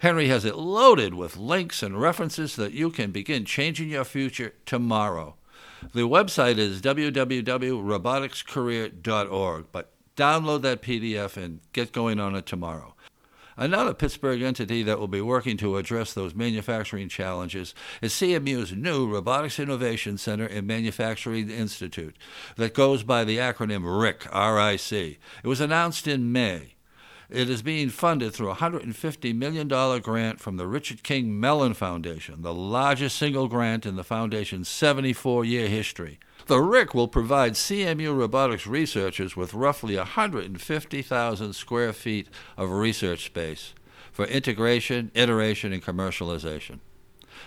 Henry 0.00 0.28
has 0.28 0.44
it 0.44 0.56
loaded 0.56 1.14
with 1.14 1.36
links 1.36 1.82
and 1.82 2.00
references 2.00 2.52
so 2.52 2.62
that 2.62 2.74
you 2.74 2.90
can 2.90 3.10
begin 3.10 3.44
changing 3.44 3.88
your 3.88 4.04
future 4.04 4.54
tomorrow. 4.64 5.34
The 5.92 6.02
website 6.02 6.58
is 6.58 6.80
www.roboticscareer.org, 6.80 9.66
but 9.72 9.90
download 10.16 10.62
that 10.62 10.82
PDF 10.82 11.36
and 11.36 11.58
get 11.72 11.90
going 11.92 12.20
on 12.20 12.36
it 12.36 12.46
tomorrow. 12.46 12.94
Another 13.60 13.92
Pittsburgh 13.92 14.40
entity 14.40 14.84
that 14.84 15.00
will 15.00 15.08
be 15.08 15.20
working 15.20 15.56
to 15.56 15.78
address 15.78 16.14
those 16.14 16.32
manufacturing 16.32 17.08
challenges 17.08 17.74
is 18.00 18.12
CMU's 18.12 18.72
new 18.72 19.12
Robotics 19.12 19.58
Innovation 19.58 20.16
Center 20.16 20.46
and 20.46 20.64
Manufacturing 20.64 21.50
Institute 21.50 22.16
that 22.54 22.72
goes 22.72 23.02
by 23.02 23.24
the 23.24 23.38
acronym 23.38 23.82
RIC, 23.84 24.28
R-I-C. 24.30 25.18
It 25.42 25.48
was 25.48 25.60
announced 25.60 26.06
in 26.06 26.30
May. 26.30 26.74
It 27.28 27.50
is 27.50 27.62
being 27.62 27.90
funded 27.90 28.32
through 28.32 28.50
a 28.50 28.56
$150 28.56 29.34
million 29.34 29.66
grant 30.02 30.38
from 30.38 30.56
the 30.56 30.68
Richard 30.68 31.02
King 31.02 31.40
Mellon 31.40 31.74
Foundation, 31.74 32.42
the 32.42 32.54
largest 32.54 33.18
single 33.18 33.48
grant 33.48 33.84
in 33.84 33.96
the 33.96 34.04
foundation's 34.04 34.68
74 34.68 35.44
year 35.44 35.66
history. 35.66 36.20
The 36.48 36.62
RIC 36.62 36.94
will 36.94 37.08
provide 37.08 37.52
CMU 37.52 38.16
robotics 38.16 38.66
researchers 38.66 39.36
with 39.36 39.52
roughly 39.52 39.98
150,000 39.98 41.52
square 41.52 41.92
feet 41.92 42.28
of 42.56 42.70
research 42.70 43.26
space 43.26 43.74
for 44.10 44.24
integration, 44.24 45.10
iteration, 45.12 45.74
and 45.74 45.84
commercialization. 45.84 46.78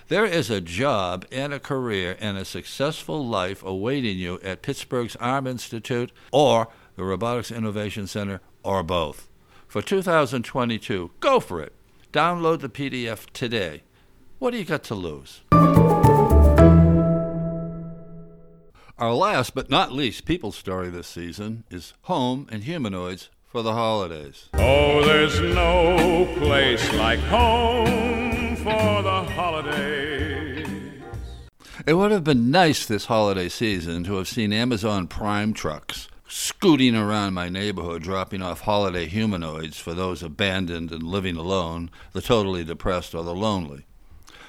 There 0.08 0.26
is 0.26 0.52
a 0.52 0.62
job 0.62 1.26
and 1.32 1.52
a 1.52 1.60
career 1.60 2.16
and 2.20 2.38
a 2.38 2.46
successful 2.46 3.26
life 3.26 3.64
awaiting 3.64 4.20
you 4.20 4.40
at 4.44 4.62
Pittsburgh's 4.62 5.16
Arm 5.16 5.48
Institute 5.48 6.12
or 6.32 6.68
the 6.96 7.04
Robotics 7.04 7.50
Innovation 7.50 8.06
Center 8.06 8.40
or 8.62 8.84
both. 8.84 9.28
For 9.68 9.82
2022, 9.82 11.10
go 11.20 11.40
for 11.40 11.60
it. 11.60 11.74
Download 12.14 12.60
the 12.60 12.70
PDF 12.70 13.26
today. 13.34 13.82
What 14.38 14.52
do 14.52 14.60
you 14.60 14.66
got 14.66 14.84
to 14.84 14.94
lose? 14.94 15.42
Our 19.02 19.16
last 19.16 19.56
but 19.56 19.68
not 19.68 19.92
least 19.92 20.26
people 20.26 20.52
story 20.52 20.92
this 20.92 21.08
season 21.08 21.64
is 21.72 21.96
Home 22.04 22.48
and 22.52 22.66
Humanoids 22.66 23.32
for 23.48 23.64
the 23.64 23.74
Holidays. 23.74 24.50
Oh, 24.54 25.04
there's 25.04 25.40
no 25.40 26.32
place 26.38 26.94
like 26.94 27.18
home 27.22 28.56
for 28.58 29.02
the 29.02 29.24
holidays. 29.24 30.68
It 31.88 31.96
would 31.96 32.12
have 32.12 32.24
been 32.24 32.52
nice 32.52 32.86
this 32.86 33.06
holiday 33.06 33.50
season 33.50 34.04
to 34.04 34.18
have 34.18 34.28
seen 34.28 34.54
Amazon 34.54 35.08
Prime 35.08 35.56
trucks 35.56 36.08
scooting 36.28 36.96
around 36.96 37.34
my 37.34 37.50
neighborhood 37.50 38.04
dropping 38.04 38.44
off 38.44 38.62
holiday 38.62 39.08
humanoids 39.08 39.80
for 39.80 39.96
those 39.96 40.22
abandoned 40.22 40.92
and 40.92 41.02
living 41.02 41.38
alone, 41.38 41.90
the 42.12 42.22
totally 42.22 42.64
depressed, 42.64 43.16
or 43.16 43.24
the 43.24 43.34
lonely. 43.34 43.88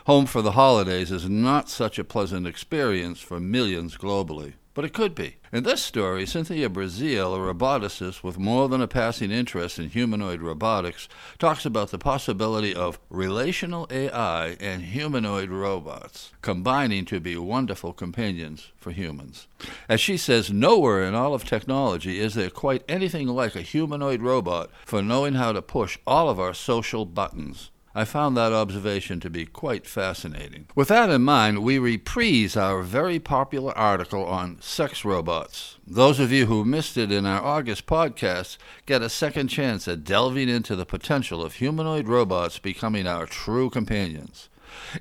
Home 0.07 0.27
for 0.27 0.43
the 0.43 0.53
holidays 0.53 1.13
is 1.13 1.29
not 1.29 1.69
such 1.69 1.97
a 1.97 2.03
pleasant 2.03 2.45
experience 2.45 3.21
for 3.21 3.39
millions 3.39 3.97
globally, 3.97 4.55
but 4.75 4.85
it 4.85 4.93
could 4.93 5.15
be. 5.15 5.37
In 5.53 5.63
this 5.63 5.81
story, 5.81 6.27
Cynthia 6.27 6.69
Breazeal, 6.69 7.37
a 7.37 7.55
roboticist 7.55 8.21
with 8.25 8.37
more 8.37 8.69
than 8.69 8.81
a 8.81 8.89
passing 8.89 9.31
interest 9.31 9.79
in 9.79 9.91
humanoid 9.91 10.41
robotics, 10.41 11.09
talks 11.39 11.65
about 11.65 11.93
the 11.93 12.01
possibility 12.01 12.75
of 12.75 12.99
relational 13.11 13.87
AI 13.93 14.57
and 14.59 14.83
humanoid 14.83 15.51
robots 15.51 16.33
combining 16.43 17.05
to 17.05 17.21
be 17.21 17.37
wonderful 17.37 17.93
companions 17.93 18.73
for 18.77 18.91
humans. 18.91 19.47
As 19.89 20.01
she 20.01 20.17
says, 20.17 20.51
nowhere 20.51 21.05
in 21.05 21.15
all 21.15 21.33
of 21.33 21.45
technology 21.45 22.19
is 22.19 22.35
there 22.35 22.51
quite 22.51 22.83
anything 22.89 23.29
like 23.29 23.55
a 23.55 23.63
humanoid 23.63 24.21
robot 24.21 24.69
for 24.85 25.01
knowing 25.01 25.35
how 25.35 25.53
to 25.53 25.63
push 25.63 25.97
all 26.09 26.29
of 26.29 26.41
our 26.41 26.55
social 26.55 27.05
buttons. 27.05 27.71
I 27.95 28.07
found 28.07 28.37
that 28.37 28.55
observation 28.55 29.21
to 29.21 29.29
be 29.29 29.45
quite 29.45 29.87
fascinating. 29.87 30.67
With 30.75 30.89
that 30.89 31.11
in 31.11 31.23
mind, 31.23 31.63
we 31.63 31.79
reprise 31.79 32.57
our 32.57 32.83
very 32.83 33.19
popular 33.19 33.77
article 33.77 34.25
on 34.25 34.63
sex 34.63 35.05
robots. 35.05 35.77
Those 35.87 36.19
of 36.19 36.33
you 36.33 36.47
who 36.47 36.65
missed 36.65 36.97
it 36.97 37.13
in 37.13 37.27
our 37.27 37.43
August 37.43 37.87
podcast 37.87 38.57
get 38.87 39.03
a 39.03 39.11
second 39.11 39.49
chance 39.49 39.87
at 39.87 40.05
delving 40.05 40.49
into 40.49 40.75
the 40.75 40.87
potential 40.87 41.43
of 41.43 41.55
humanoid 41.55 42.09
robots 42.09 42.59
becoming 42.59 43.07
our 43.07 43.27
true 43.27 43.69
companions. 43.69 44.49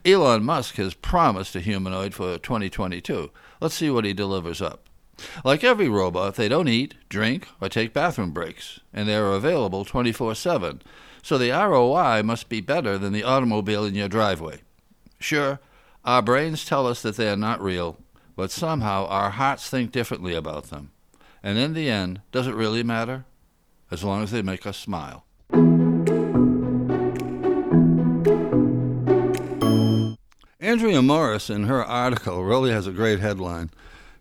Elon 0.04 0.44
Musk 0.44 0.76
has 0.76 0.94
promised 0.94 1.56
a 1.56 1.62
humanoid 1.62 2.14
for 2.14 2.38
2022. 2.38 3.32
Let's 3.62 3.76
see 3.76 3.90
what 3.90 4.04
he 4.04 4.12
delivers 4.12 4.62
up. 4.62 4.90
Like 5.46 5.64
every 5.64 5.88
robot, 5.88 6.36
they 6.36 6.50
don't 6.50 6.68
eat, 6.68 6.96
drink, 7.08 7.48
or 7.62 7.70
take 7.70 7.94
bathroom 7.94 8.32
breaks, 8.32 8.82
and 8.94 9.08
they 9.08 9.16
are 9.16 9.32
available 9.32 9.86
24 9.86 10.36
7 10.36 10.82
so 11.22 11.38
the 11.38 11.52
ROI 11.52 12.24
must 12.24 12.50
be 12.50 12.62
better 12.62 12.98
than 12.98 13.14
the 13.14 13.24
automobile 13.24 13.86
in 13.86 13.96
your 13.96 14.08
driveway. 14.08 14.62
Sure, 15.20 15.60
our 16.04 16.22
brains 16.22 16.66
tell 16.66 16.88
us 16.88 17.02
that 17.02 17.16
they 17.16 17.30
are 17.30 17.38
not 17.38 17.62
real, 17.62 17.98
but 18.36 18.52
somehow 18.52 19.06
our 19.06 19.32
hearts 19.32 19.70
think 19.70 19.92
differently 19.92 20.34
about 20.34 20.66
them. 20.66 20.92
And 21.44 21.58
in 21.58 21.74
the 21.74 21.90
end, 21.90 22.22
does 22.32 22.48
it 22.48 22.56
really 22.56 22.84
matter? 22.84 23.26
As 23.90 24.04
long 24.04 24.24
as 24.24 24.32
they 24.32 24.42
make 24.42 24.66
us 24.66 24.78
smile. 24.78 25.26
Andrea 30.60 31.02
Morris, 31.02 31.50
in 31.50 31.66
her 31.66 31.84
article, 31.84 32.44
really 32.44 32.72
has 32.72 32.88
a 32.88 32.92
great 32.92 33.20
headline. 33.20 33.70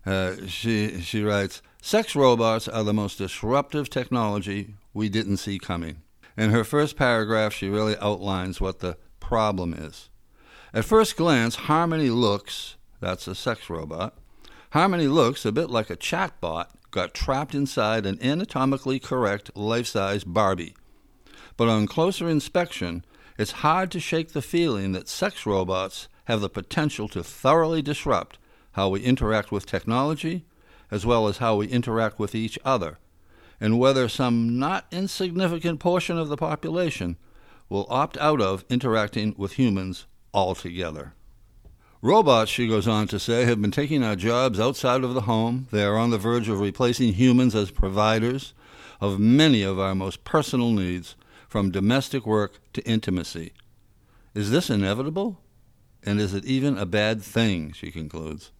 Uh, 0.05 0.35
she, 0.47 0.99
she 0.99 1.23
writes 1.23 1.61
Sex 1.81 2.15
robots 2.15 2.67
are 2.67 2.83
the 2.83 2.93
most 2.93 3.17
disruptive 3.17 3.89
technology 3.89 4.75
we 4.93 5.07
didn't 5.07 5.37
see 5.37 5.57
coming. 5.57 6.01
In 6.41 6.49
her 6.49 6.63
first 6.63 6.95
paragraph, 6.95 7.53
she 7.53 7.69
really 7.69 7.95
outlines 7.99 8.59
what 8.59 8.79
the 8.79 8.97
problem 9.19 9.75
is. 9.75 10.09
At 10.73 10.85
first 10.85 11.15
glance, 11.15 11.53
Harmony 11.53 12.09
looks, 12.09 12.77
that's 12.99 13.27
a 13.27 13.35
sex 13.35 13.69
robot, 13.69 14.17
Harmony 14.71 15.07
looks 15.07 15.45
a 15.45 15.51
bit 15.51 15.69
like 15.69 15.91
a 15.91 15.95
chatbot 15.95 16.69
got 16.89 17.13
trapped 17.13 17.53
inside 17.53 18.07
an 18.07 18.17
anatomically 18.23 18.97
correct 18.97 19.55
life 19.55 19.85
size 19.85 20.23
Barbie. 20.23 20.75
But 21.57 21.69
on 21.69 21.85
closer 21.85 22.27
inspection, 22.27 23.05
it's 23.37 23.61
hard 23.61 23.91
to 23.91 23.99
shake 23.99 24.33
the 24.33 24.41
feeling 24.41 24.93
that 24.93 25.07
sex 25.07 25.45
robots 25.45 26.07
have 26.25 26.41
the 26.41 26.49
potential 26.49 27.07
to 27.09 27.23
thoroughly 27.23 27.83
disrupt 27.83 28.39
how 28.71 28.89
we 28.89 29.01
interact 29.01 29.51
with 29.51 29.67
technology, 29.67 30.45
as 30.89 31.05
well 31.05 31.27
as 31.27 31.37
how 31.37 31.57
we 31.57 31.67
interact 31.67 32.17
with 32.17 32.33
each 32.33 32.57
other 32.65 32.97
and 33.61 33.79
whether 33.79 34.09
some 34.09 34.57
not 34.59 34.85
insignificant 34.91 35.79
portion 35.79 36.17
of 36.17 36.27
the 36.27 36.35
population 36.35 37.15
will 37.69 37.85
opt 37.89 38.17
out 38.17 38.41
of 38.41 38.65
interacting 38.69 39.35
with 39.37 39.53
humans 39.53 40.07
altogether. 40.33 41.13
Robots, 42.01 42.49
she 42.49 42.67
goes 42.67 42.87
on 42.87 43.07
to 43.09 43.19
say, 43.19 43.45
have 43.45 43.61
been 43.61 43.69
taking 43.69 44.03
our 44.03 44.15
jobs 44.15 44.59
outside 44.59 45.03
of 45.03 45.13
the 45.13 45.21
home. 45.21 45.67
They 45.71 45.83
are 45.83 45.97
on 45.97 46.09
the 46.09 46.17
verge 46.17 46.49
of 46.49 46.59
replacing 46.59 47.13
humans 47.13 47.53
as 47.53 47.69
providers 47.69 48.55
of 48.99 49.19
many 49.19 49.61
of 49.61 49.79
our 49.79 49.93
most 49.93 50.23
personal 50.23 50.71
needs, 50.71 51.15
from 51.47 51.69
domestic 51.69 52.25
work 52.25 52.59
to 52.73 52.81
intimacy. 52.87 53.51
Is 54.33 54.51
this 54.51 54.69
inevitable? 54.69 55.39
And 56.01 56.19
is 56.19 56.33
it 56.33 56.45
even 56.45 56.77
a 56.77 56.85
bad 56.85 57.21
thing? 57.21 57.73
She 57.73 57.91
concludes. 57.91 58.51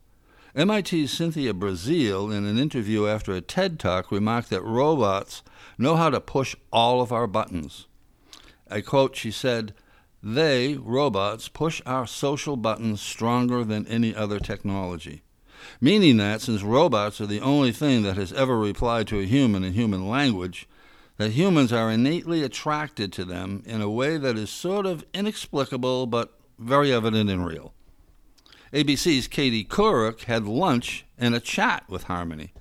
MIT's 0.54 1.14
Cynthia 1.14 1.54
Breazeal, 1.54 2.36
in 2.36 2.46
an 2.46 2.58
interview 2.58 3.08
after 3.08 3.32
a 3.32 3.40
TED 3.40 3.80
Talk, 3.80 4.12
remarked 4.12 4.50
that 4.50 4.62
robots 4.64 5.44
know 5.78 5.96
how 5.96 6.10
to 6.10 6.20
push 6.20 6.58
all 6.74 7.02
of 7.02 7.14
our 7.14 7.26
buttons. 7.26 7.88
I 8.70 8.82
quote, 8.82 9.16
she 9.16 9.32
said, 9.32 9.74
They, 10.22 10.76
robots, 10.76 11.48
push 11.48 11.82
our 11.86 12.06
social 12.06 12.58
buttons 12.58 13.00
stronger 13.00 13.64
than 13.64 13.88
any 13.88 14.14
other 14.14 14.40
technology. 14.40 15.22
Meaning 15.80 16.18
that, 16.18 16.42
since 16.42 16.64
robots 16.64 17.22
are 17.22 17.28
the 17.28 17.40
only 17.40 17.72
thing 17.72 18.04
that 18.04 18.18
has 18.18 18.34
ever 18.34 18.60
replied 18.60 19.08
to 19.08 19.20
a 19.20 19.26
human 19.26 19.64
in 19.64 19.72
human 19.72 20.10
language, 20.10 20.68
that 21.16 21.32
humans 21.32 21.72
are 21.72 21.90
innately 21.90 22.44
attracted 22.44 23.14
to 23.14 23.24
them 23.24 23.64
in 23.66 23.82
a 23.82 23.90
way 23.90 24.18
that 24.18 24.38
is 24.38 24.50
sort 24.50 24.86
of 24.86 25.06
inexplicable 25.14 26.08
but 26.08 26.38
very 26.60 26.92
evident 26.92 27.30
and 27.30 27.46
real. 27.46 27.74
ABC's 28.74 29.28
Katie 29.28 29.66
Couric 29.66 30.24
had 30.24 30.46
lunch 30.46 31.06
and 31.18 31.36
a 31.36 31.42
chat 31.42 31.84
with 31.90 32.04
Harmony. 32.04 32.54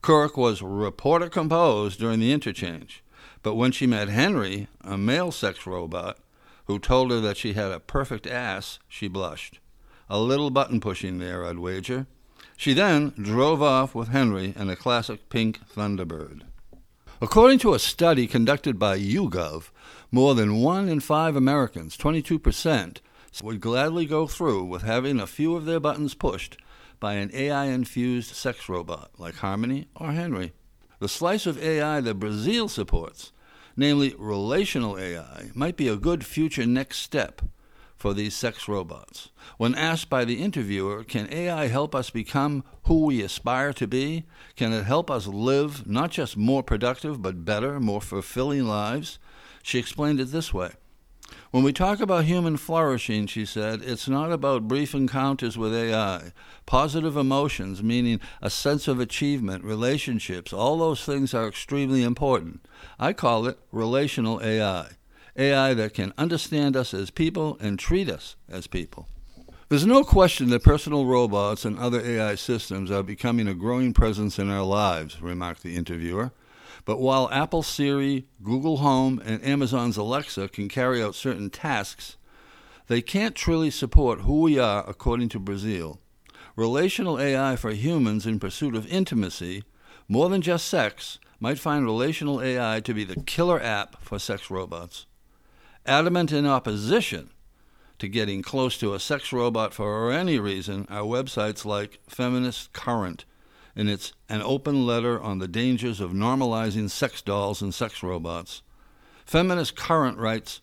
Couric 0.00 0.36
was 0.36 0.62
reporter 0.62 1.28
composed 1.28 1.98
during 1.98 2.20
the 2.20 2.32
interchange, 2.32 3.02
but 3.42 3.56
when 3.56 3.72
she 3.72 3.84
met 3.86 4.08
Henry, 4.08 4.68
a 4.82 4.96
male 4.96 5.32
sex 5.32 5.66
robot, 5.66 6.18
who 6.66 6.78
told 6.78 7.10
her 7.10 7.18
that 7.18 7.36
she 7.36 7.54
had 7.54 7.72
a 7.72 7.80
perfect 7.80 8.24
ass, 8.24 8.78
she 8.86 9.08
blushed. 9.08 9.58
A 10.08 10.20
little 10.20 10.50
button 10.50 10.78
pushing 10.78 11.18
there, 11.18 11.44
I'd 11.44 11.58
wager. 11.58 12.06
She 12.56 12.72
then 12.72 13.12
drove 13.20 13.60
off 13.60 13.96
with 13.96 14.08
Henry 14.08 14.54
in 14.56 14.70
a 14.70 14.76
classic 14.76 15.28
pink 15.28 15.58
Thunderbird. 15.74 16.42
According 17.20 17.58
to 17.60 17.74
a 17.74 17.80
study 17.80 18.28
conducted 18.28 18.78
by 18.78 18.96
YouGov, 18.96 19.70
more 20.12 20.36
than 20.36 20.60
one 20.60 20.88
in 20.88 21.00
five 21.00 21.34
Americans, 21.34 21.96
22%, 21.96 22.98
would 23.40 23.60
gladly 23.60 24.04
go 24.04 24.26
through 24.26 24.64
with 24.64 24.82
having 24.82 25.20
a 25.20 25.26
few 25.26 25.54
of 25.56 25.64
their 25.64 25.80
buttons 25.80 26.14
pushed 26.14 26.56
by 26.98 27.14
an 27.14 27.30
AI 27.32 27.66
infused 27.66 28.34
sex 28.34 28.68
robot 28.68 29.10
like 29.18 29.36
Harmony 29.36 29.88
or 29.96 30.12
Henry. 30.12 30.52
The 30.98 31.08
slice 31.08 31.46
of 31.46 31.60
AI 31.62 32.00
that 32.00 32.18
Breazeal 32.18 32.68
supports, 32.68 33.32
namely 33.76 34.14
relational 34.18 34.98
AI, 34.98 35.50
might 35.54 35.76
be 35.76 35.88
a 35.88 35.96
good 35.96 36.24
future 36.24 36.66
next 36.66 36.98
step 36.98 37.42
for 37.96 38.12
these 38.12 38.34
sex 38.34 38.68
robots. 38.68 39.30
When 39.58 39.74
asked 39.74 40.10
by 40.10 40.24
the 40.24 40.42
interviewer, 40.42 41.04
can 41.04 41.32
AI 41.32 41.68
help 41.68 41.94
us 41.94 42.10
become 42.10 42.64
who 42.84 43.06
we 43.06 43.22
aspire 43.22 43.72
to 43.74 43.86
be? 43.86 44.24
Can 44.56 44.72
it 44.72 44.84
help 44.84 45.10
us 45.10 45.26
live 45.26 45.86
not 45.86 46.10
just 46.10 46.36
more 46.36 46.62
productive, 46.62 47.22
but 47.22 47.44
better, 47.44 47.78
more 47.78 48.00
fulfilling 48.00 48.66
lives? 48.66 49.18
She 49.62 49.78
explained 49.78 50.20
it 50.20 50.26
this 50.26 50.52
way 50.52 50.72
when 51.52 51.62
we 51.62 51.72
talk 51.72 52.00
about 52.00 52.24
human 52.24 52.56
flourishing, 52.56 53.26
she 53.26 53.44
said, 53.44 53.82
it's 53.82 54.08
not 54.08 54.32
about 54.32 54.66
brief 54.66 54.94
encounters 54.94 55.58
with 55.58 55.74
AI. 55.74 56.32
Positive 56.64 57.14
emotions, 57.14 57.82
meaning 57.82 58.20
a 58.40 58.48
sense 58.48 58.88
of 58.88 58.98
achievement, 58.98 59.62
relationships, 59.62 60.54
all 60.54 60.78
those 60.78 61.04
things 61.04 61.34
are 61.34 61.46
extremely 61.46 62.02
important. 62.02 62.66
I 62.98 63.12
call 63.12 63.46
it 63.46 63.58
relational 63.70 64.42
AI. 64.42 64.92
AI 65.36 65.74
that 65.74 65.92
can 65.92 66.14
understand 66.16 66.74
us 66.74 66.94
as 66.94 67.10
people 67.10 67.58
and 67.60 67.78
treat 67.78 68.08
us 68.08 68.36
as 68.48 68.66
people. 68.66 69.08
There's 69.68 69.86
no 69.86 70.04
question 70.04 70.48
that 70.50 70.62
personal 70.62 71.04
robots 71.04 71.66
and 71.66 71.78
other 71.78 72.00
AI 72.00 72.34
systems 72.34 72.90
are 72.90 73.02
becoming 73.02 73.46
a 73.46 73.54
growing 73.54 73.92
presence 73.92 74.38
in 74.38 74.50
our 74.50 74.64
lives, 74.64 75.20
remarked 75.20 75.62
the 75.62 75.76
interviewer. 75.76 76.32
But 76.84 76.98
while 76.98 77.28
Apple 77.30 77.62
Siri, 77.62 78.26
Google 78.42 78.78
Home, 78.78 79.22
and 79.24 79.44
Amazon's 79.44 79.96
Alexa 79.96 80.48
can 80.48 80.68
carry 80.68 81.02
out 81.02 81.14
certain 81.14 81.50
tasks, 81.50 82.16
they 82.88 83.00
can't 83.00 83.34
truly 83.36 83.70
support 83.70 84.22
who 84.22 84.40
we 84.40 84.58
are 84.58 84.84
according 84.88 85.28
to 85.30 85.40
Breazeal. 85.40 85.98
Relational 86.56 87.20
AI 87.20 87.56
for 87.56 87.70
humans 87.70 88.26
in 88.26 88.40
pursuit 88.40 88.74
of 88.74 88.86
intimacy, 88.88 89.62
more 90.08 90.28
than 90.28 90.42
just 90.42 90.66
sex, 90.66 91.18
might 91.38 91.58
find 91.58 91.84
relational 91.84 92.42
AI 92.42 92.80
to 92.80 92.92
be 92.92 93.04
the 93.04 93.22
killer 93.22 93.62
app 93.62 94.02
for 94.02 94.18
sex 94.18 94.50
robots. 94.50 95.06
Adamant 95.86 96.30
in 96.32 96.46
opposition 96.46 97.30
to 97.98 98.08
getting 98.08 98.42
close 98.42 98.76
to 98.78 98.94
a 98.94 99.00
sex 99.00 99.32
robot 99.32 99.72
for 99.72 100.12
any 100.12 100.38
reason 100.38 100.86
are 100.90 101.02
websites 101.02 101.64
like 101.64 102.00
Feminist 102.08 102.72
Current, 102.72 103.24
in 103.74 103.88
its 103.88 104.12
An 104.28 104.42
Open 104.42 104.86
Letter 104.86 105.20
on 105.20 105.38
the 105.38 105.48
Dangers 105.48 106.00
of 106.00 106.12
Normalizing 106.12 106.90
Sex 106.90 107.22
Dolls 107.22 107.62
and 107.62 107.74
Sex 107.74 108.02
Robots. 108.02 108.62
Feminist 109.24 109.76
Current 109.76 110.18
writes 110.18 110.60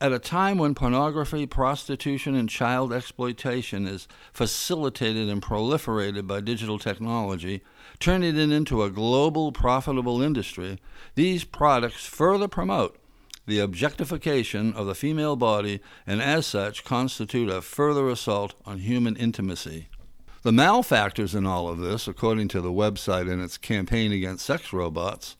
At 0.00 0.12
a 0.12 0.18
time 0.18 0.58
when 0.58 0.74
pornography, 0.74 1.46
prostitution, 1.46 2.34
and 2.34 2.48
child 2.48 2.92
exploitation 2.92 3.86
is 3.86 4.08
facilitated 4.32 5.28
and 5.28 5.42
proliferated 5.42 6.26
by 6.26 6.40
digital 6.40 6.78
technology, 6.78 7.62
turning 8.00 8.36
it 8.36 8.50
into 8.50 8.82
a 8.82 8.90
global 8.90 9.52
profitable 9.52 10.20
industry, 10.20 10.78
these 11.14 11.44
products 11.44 12.06
further 12.06 12.48
promote 12.48 12.98
the 13.46 13.58
objectification 13.58 14.72
of 14.74 14.86
the 14.86 14.94
female 14.94 15.36
body 15.36 15.80
and 16.06 16.22
as 16.22 16.46
such 16.46 16.84
constitute 16.84 17.48
a 17.48 17.60
further 17.60 18.08
assault 18.08 18.54
on 18.64 18.78
human 18.78 19.16
intimacy. 19.16 19.88
The 20.42 20.50
malfactors 20.50 21.36
in 21.36 21.46
all 21.46 21.68
of 21.68 21.78
this, 21.78 22.08
according 22.08 22.48
to 22.48 22.60
the 22.60 22.72
website 22.72 23.30
and 23.30 23.40
its 23.40 23.56
campaign 23.56 24.10
against 24.10 24.44
sex 24.44 24.72
robots, 24.72 25.36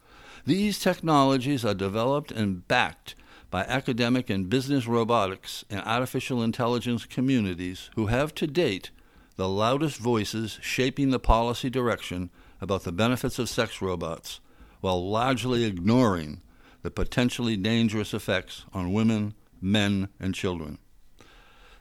these 0.46 0.78
technologies 0.78 1.64
are 1.64 1.74
developed 1.74 2.30
and 2.30 2.66
backed 2.68 3.16
by 3.50 3.62
academic 3.62 4.30
and 4.30 4.48
business 4.48 4.86
robotics 4.86 5.64
and 5.68 5.80
artificial 5.80 6.40
intelligence 6.40 7.04
communities 7.04 7.90
who 7.96 8.06
have 8.06 8.32
to 8.36 8.46
date 8.46 8.92
the 9.34 9.48
loudest 9.48 9.98
voices 9.98 10.60
shaping 10.62 11.10
the 11.10 11.18
policy 11.18 11.68
direction 11.68 12.30
about 12.60 12.84
the 12.84 12.92
benefits 12.92 13.40
of 13.40 13.48
sex 13.48 13.82
robots, 13.82 14.38
while 14.82 15.04
largely 15.10 15.64
ignoring 15.64 16.40
the 16.82 16.92
potentially 16.92 17.56
dangerous 17.56 18.14
effects 18.14 18.66
on 18.72 18.92
women, 18.92 19.34
men, 19.60 20.08
and 20.20 20.32
children. 20.32 20.78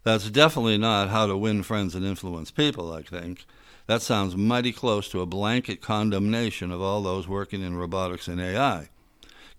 That's 0.04 0.30
definitely 0.32 0.78
not 0.78 1.10
how 1.10 1.28
to 1.28 1.38
win 1.38 1.64
friends 1.64 1.94
and 1.94 2.06
influence 2.06 2.50
people, 2.50 2.92
I 2.92 3.04
think. 3.04 3.46
That 3.88 4.02
sounds 4.02 4.36
mighty 4.36 4.72
close 4.72 5.10
to 5.10 5.22
a 5.22 5.26
blanket 5.26 5.82
condemnation 5.82 6.72
of 6.72 6.82
all 6.82 7.02
those 7.02 7.28
working 7.28 7.62
in 7.62 7.76
robotics 7.76 8.28
and 8.28 8.40
AI. 8.40 8.90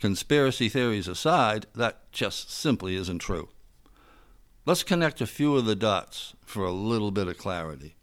Conspiracy 0.00 0.68
theories 0.68 1.07
aside, 1.07 1.66
that 1.74 2.11
just 2.11 2.50
simply 2.50 2.96
isn't 2.96 3.20
true. 3.20 3.50
Let's 4.64 4.83
connect 4.83 5.20
a 5.20 5.26
few 5.26 5.57
of 5.57 5.64
the 5.64 5.76
dots 5.76 6.35
for 6.44 6.64
a 6.64 6.72
little 6.72 7.11
bit 7.11 7.28
of 7.28 7.38
clarity. 7.38 7.94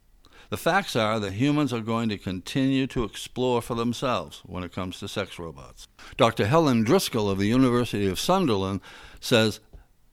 The 0.49 0.57
facts 0.57 0.95
are 0.95 1.19
that 1.19 1.33
humans 1.33 1.71
are 1.71 1.79
going 1.79 2.09
to 2.09 2.17
continue 2.17 2.87
to 2.87 3.03
explore 3.03 3.61
for 3.61 3.75
themselves 3.75 4.41
when 4.45 4.63
it 4.63 4.73
comes 4.73 4.99
to 4.99 5.07
sex 5.07 5.37
robots. 5.37 5.87
Dr. 6.17 6.47
Helen 6.47 6.83
Driscoll 6.83 7.29
of 7.29 7.37
the 7.37 7.47
University 7.47 8.07
of 8.07 8.19
Sunderland 8.19 8.81
says 9.19 9.59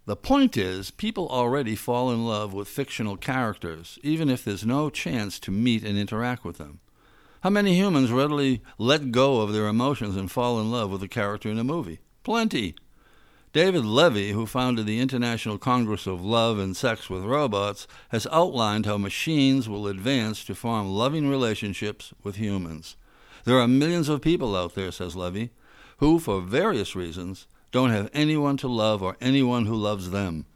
the 0.06 0.16
point 0.16 0.56
is, 0.56 0.92
people 0.92 1.28
already 1.28 1.74
fall 1.74 2.12
in 2.12 2.24
love 2.24 2.54
with 2.54 2.68
fictional 2.68 3.16
characters, 3.16 3.98
even 4.04 4.30
if 4.30 4.44
there's 4.44 4.64
no 4.64 4.88
chance 4.88 5.40
to 5.40 5.50
meet 5.50 5.84
and 5.84 5.98
interact 5.98 6.44
with 6.44 6.58
them. 6.58 6.78
How 7.42 7.50
many 7.50 7.74
humans 7.74 8.12
readily 8.12 8.62
let 8.78 9.10
go 9.10 9.40
of 9.40 9.52
their 9.52 9.66
emotions 9.66 10.16
and 10.16 10.30
fall 10.30 10.60
in 10.60 10.70
love 10.70 10.90
with 10.90 11.02
a 11.02 11.08
character 11.08 11.48
in 11.50 11.58
a 11.58 11.64
movie? 11.64 12.00
Plenty. 12.22 12.76
David 13.52 13.84
Levy, 13.84 14.32
who 14.32 14.46
founded 14.46 14.86
the 14.86 15.00
International 15.00 15.58
Congress 15.58 16.06
of 16.06 16.24
Love 16.24 16.58
and 16.58 16.76
Sex 16.76 17.10
with 17.10 17.24
Robots, 17.24 17.88
has 18.10 18.26
outlined 18.30 18.86
how 18.86 18.98
machines 18.98 19.68
will 19.68 19.88
advance 19.88 20.44
to 20.44 20.54
form 20.54 20.88
loving 20.88 21.28
relationships 21.28 22.12
with 22.22 22.36
humans. 22.36 22.96
There 23.44 23.58
are 23.58 23.68
millions 23.68 24.08
of 24.08 24.20
people 24.22 24.54
out 24.54 24.74
there, 24.74 24.92
says 24.92 25.16
Levy, 25.16 25.50
who, 25.98 26.18
for 26.18 26.40
various 26.40 26.94
reasons, 26.94 27.46
don't 27.72 27.90
have 27.90 28.10
anyone 28.12 28.56
to 28.58 28.68
love 28.68 29.02
or 29.02 29.16
anyone 29.20 29.66
who 29.66 29.74
loves 29.74 30.10
them. 30.10 30.46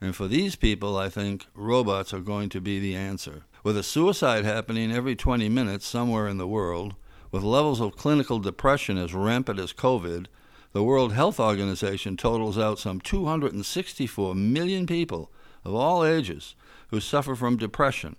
And 0.00 0.14
for 0.14 0.28
these 0.28 0.54
people, 0.54 0.96
I 0.96 1.08
think 1.08 1.46
robots 1.54 2.14
are 2.14 2.20
going 2.20 2.48
to 2.50 2.60
be 2.60 2.78
the 2.78 2.94
answer. 2.94 3.42
With 3.64 3.76
a 3.76 3.82
suicide 3.82 4.44
happening 4.44 4.92
every 4.92 5.16
20 5.16 5.48
minutes 5.48 5.86
somewhere 5.86 6.28
in 6.28 6.38
the 6.38 6.46
world, 6.46 6.94
with 7.32 7.42
levels 7.42 7.80
of 7.80 7.96
clinical 7.96 8.38
depression 8.38 8.96
as 8.96 9.12
rampant 9.12 9.58
as 9.58 9.72
COVID, 9.72 10.26
the 10.72 10.84
World 10.84 11.12
Health 11.12 11.40
Organization 11.40 12.16
totals 12.16 12.58
out 12.58 12.78
some 12.78 13.00
264 13.00 14.34
million 14.34 14.86
people 14.86 15.32
of 15.64 15.74
all 15.74 16.04
ages 16.04 16.54
who 16.88 17.00
suffer 17.00 17.34
from 17.34 17.56
depression, 17.56 18.16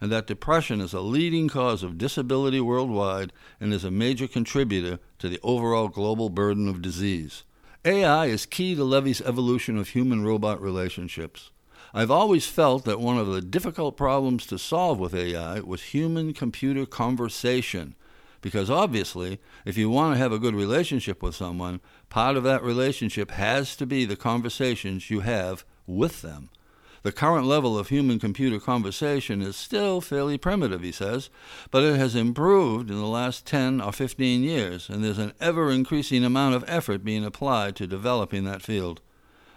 and 0.00 0.12
that 0.12 0.26
depression 0.26 0.80
is 0.80 0.92
a 0.92 1.00
leading 1.00 1.48
cause 1.48 1.82
of 1.82 1.96
disability 1.96 2.60
worldwide 2.60 3.32
and 3.60 3.72
is 3.72 3.84
a 3.84 3.90
major 3.90 4.26
contributor 4.26 4.98
to 5.18 5.28
the 5.28 5.40
overall 5.42 5.88
global 5.88 6.28
burden 6.28 6.68
of 6.68 6.82
disease. 6.82 7.44
AI 7.84 8.26
is 8.26 8.46
key 8.46 8.76
to 8.76 8.84
Levy's 8.84 9.20
evolution 9.22 9.76
of 9.76 9.88
human 9.88 10.24
robot 10.24 10.62
relationships. 10.62 11.50
I've 11.92 12.12
always 12.12 12.46
felt 12.46 12.84
that 12.84 13.00
one 13.00 13.18
of 13.18 13.26
the 13.26 13.40
difficult 13.40 13.96
problems 13.96 14.46
to 14.46 14.58
solve 14.58 15.00
with 15.00 15.12
AI 15.12 15.58
was 15.58 15.82
human 15.82 16.32
computer 16.32 16.86
conversation. 16.86 17.96
Because 18.40 18.70
obviously, 18.70 19.40
if 19.64 19.76
you 19.76 19.90
want 19.90 20.14
to 20.14 20.18
have 20.18 20.30
a 20.30 20.38
good 20.38 20.54
relationship 20.54 21.24
with 21.24 21.34
someone, 21.34 21.80
part 22.08 22.36
of 22.36 22.44
that 22.44 22.62
relationship 22.62 23.32
has 23.32 23.74
to 23.74 23.84
be 23.84 24.04
the 24.04 24.14
conversations 24.14 25.10
you 25.10 25.20
have 25.20 25.64
with 25.84 26.22
them. 26.22 26.50
The 27.02 27.10
current 27.10 27.46
level 27.46 27.76
of 27.76 27.88
human 27.88 28.20
computer 28.20 28.60
conversation 28.60 29.42
is 29.42 29.56
still 29.56 30.00
fairly 30.00 30.38
primitive, 30.38 30.82
he 30.82 30.92
says, 30.92 31.30
but 31.72 31.82
it 31.82 31.96
has 31.96 32.14
improved 32.14 32.90
in 32.90 32.96
the 32.96 33.06
last 33.06 33.44
10 33.44 33.80
or 33.80 33.92
15 33.92 34.44
years, 34.44 34.88
and 34.88 35.02
there's 35.02 35.18
an 35.18 35.32
ever 35.40 35.70
increasing 35.72 36.24
amount 36.24 36.54
of 36.54 36.64
effort 36.68 37.02
being 37.02 37.24
applied 37.24 37.74
to 37.76 37.88
developing 37.88 38.44
that 38.44 38.62
field. 38.62 39.00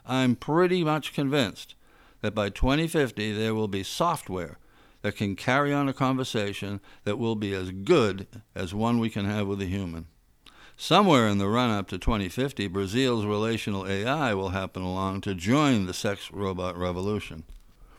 I'm 0.08 0.36
pretty 0.36 0.84
much 0.84 1.13
convinced 1.13 1.75
that 2.21 2.33
by 2.33 2.50
2050 2.50 3.33
there 3.33 3.54
will 3.54 3.67
be 3.67 3.83
software 3.83 4.58
that 5.04 5.15
can 5.15 5.35
carry 5.35 5.71
on 5.71 5.87
a 5.87 5.93
conversation 5.93 6.79
that 7.04 7.19
will 7.19 7.35
be 7.35 7.54
as 7.54 7.69
good 7.69 8.25
as 8.56 8.73
one 8.73 8.98
we 8.98 9.12
can 9.12 9.25
have 9.25 9.46
with 9.46 9.62
a 9.62 9.65
human. 9.65 10.08
Somewhere 10.78 11.30
in 11.30 11.38
the 11.38 11.48
run 11.48 11.69
up 11.69 11.88
to 11.88 11.98
2050, 11.98 12.67
Breazeal's 12.67 13.26
relational 13.26 13.88
AI 13.88 14.34
will 14.34 14.50
happen 14.50 14.84
along 14.84 15.21
to 15.21 15.34
join 15.34 15.86
the 15.86 15.94
sex 15.94 16.32
robot 16.34 16.78
revolution. 16.78 17.44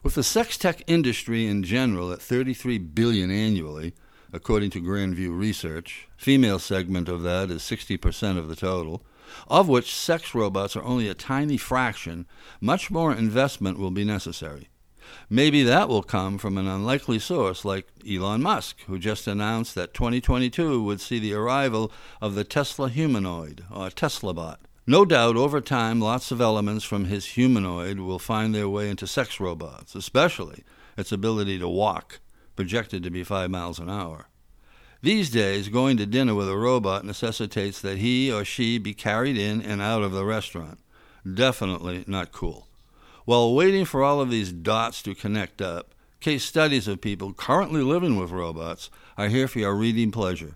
With 0.03 0.15
the 0.15 0.23
sex 0.23 0.59
tech 0.59 0.83
industry 0.87 1.47
in 1.47 1.63
general 1.63 2.13
at 2.13 2.21
33 2.21 2.77
billion 2.79 3.31
annually, 3.31 3.95
according 4.31 4.71
to 4.71 4.83
Grandview 4.83 5.37
Research, 5.37 6.07
female 6.19 6.59
segment 6.59 7.09
of 7.09 7.23
that 7.23 7.51
is 7.51 7.63
60% 7.63 8.37
of 8.37 8.49
the 8.49 8.57
total, 8.57 9.03
of 9.49 9.69
which 9.69 9.95
sex 9.95 10.35
robots 10.35 10.77
are 10.77 10.85
only 10.85 11.09
a 11.09 11.15
tiny 11.15 11.57
fraction, 11.57 12.27
much 12.61 12.91
more 12.91 13.13
investment 13.13 13.79
will 13.79 13.91
be 13.91 14.05
necessary. 14.05 14.69
Maybe 15.29 15.63
that 15.63 15.89
will 15.89 16.03
come 16.03 16.39
from 16.39 16.57
an 16.59 16.67
unlikely 16.67 17.19
source 17.19 17.65
like 17.65 17.87
Elon 18.09 18.43
Musk, 18.43 18.81
who 18.87 18.99
just 18.99 19.27
announced 19.27 19.75
that 19.75 19.95
2022 19.95 20.83
would 20.83 21.01
see 21.01 21.19
the 21.19 21.35
arrival 21.35 21.91
of 22.21 22.35
the 22.35 22.45
Tesla 22.45 22.89
humanoid, 22.89 23.65
or 23.71 23.91
Tesla 23.91 24.33
bot. 24.33 24.61
No 24.87 25.05
doubt, 25.05 25.37
over 25.37 25.61
time, 25.61 26.01
lots 26.01 26.31
of 26.31 26.41
elements 26.41 26.85
from 26.85 27.07
his 27.07 27.27
humanoid 27.27 27.99
will 27.99 28.21
find 28.21 28.55
their 28.55 28.69
way 28.69 28.89
into 28.89 29.07
sex 29.07 29.41
robots, 29.41 29.97
especially 29.97 30.63
its 30.97 31.11
ability 31.11 31.59
to 31.59 31.69
walk, 31.69 32.21
projected 32.55 33.03
to 33.03 33.11
be 33.11 33.25
five 33.25 33.51
miles 33.51 33.81
an 33.81 33.91
hour. 33.91 34.29
These 35.03 35.31
days, 35.31 35.69
going 35.69 35.97
to 35.99 36.07
dinner 36.07 36.35
with 36.35 36.49
a 36.49 36.57
robot 36.57 37.05
necessitates 37.05 37.81
that 37.81 37.99
he 37.99 38.33
or 38.33 38.45
she 38.45 38.79
be 38.79 38.95
carried 38.95 39.37
in 39.37 39.61
and 39.61 39.83
out 39.83 40.03
of 40.03 40.13
the 40.13 40.25
restaurant. 40.25 40.79
Definitely 41.35 42.05
not 42.07 42.33
cool. 42.33 42.66
While 43.27 43.57
waiting 43.57 43.85
for 43.85 44.05
all 44.05 44.21
of 44.21 44.31
these 44.31 44.53
dots 44.53 45.03
to 45.03 45.13
connect 45.13 45.61
up, 45.61 45.97
case 46.21 46.45
studies 46.45 46.87
of 46.87 47.01
people 47.01 47.33
currently 47.33 47.83
living 47.83 48.17
with 48.17 48.31
robots 48.31 48.89
are 49.19 49.27
here 49.27 49.49
for 49.49 49.59
your 49.59 49.75
reading 49.75 50.13
pleasure. 50.13 50.55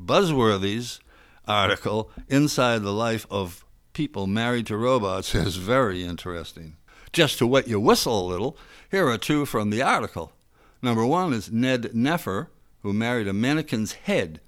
Buzzworthy's 0.00 1.00
article, 1.48 2.12
Inside 2.28 2.84
the 2.84 2.92
Life 2.92 3.26
of 3.28 3.64
People 3.92 4.28
Married 4.28 4.68
to 4.68 4.76
Robots, 4.76 5.34
is 5.34 5.56
very 5.56 6.04
interesting. 6.04 6.76
Just 7.12 7.38
to 7.38 7.46
wet 7.46 7.66
your 7.66 7.80
whistle 7.80 8.24
a 8.24 8.30
little, 8.30 8.56
here 8.88 9.08
are 9.08 9.18
two 9.18 9.44
from 9.44 9.70
the 9.70 9.82
article. 9.82 10.30
Number 10.80 11.04
one 11.04 11.32
is 11.32 11.50
Ned 11.50 11.90
Neffer, 11.92 12.46
who 12.82 12.92
married 12.92 13.26
a 13.26 13.32
mannequin's 13.32 13.94
head 13.94 14.40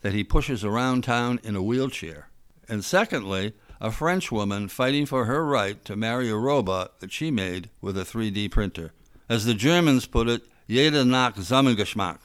that 0.00 0.12
he 0.12 0.24
pushes 0.24 0.64
around 0.64 1.04
town 1.04 1.38
in 1.44 1.54
a 1.54 1.62
wheelchair. 1.62 2.30
And 2.68 2.84
secondly, 2.84 3.54
a 3.82 3.90
French 3.90 4.30
woman 4.30 4.68
fighting 4.68 5.04
for 5.04 5.24
her 5.24 5.44
right 5.44 5.84
to 5.84 5.96
marry 5.96 6.30
a 6.30 6.36
robot 6.36 7.00
that 7.00 7.10
she 7.10 7.32
made 7.32 7.68
with 7.80 7.98
a 7.98 8.04
3D 8.04 8.48
printer. 8.48 8.92
As 9.28 9.44
the 9.44 9.54
Germans 9.54 10.06
put 10.06 10.28
it, 10.28 10.42
jeder 10.68 11.04
nach 11.04 11.36
seinem 11.36 11.74
Geschmack. 11.74 12.18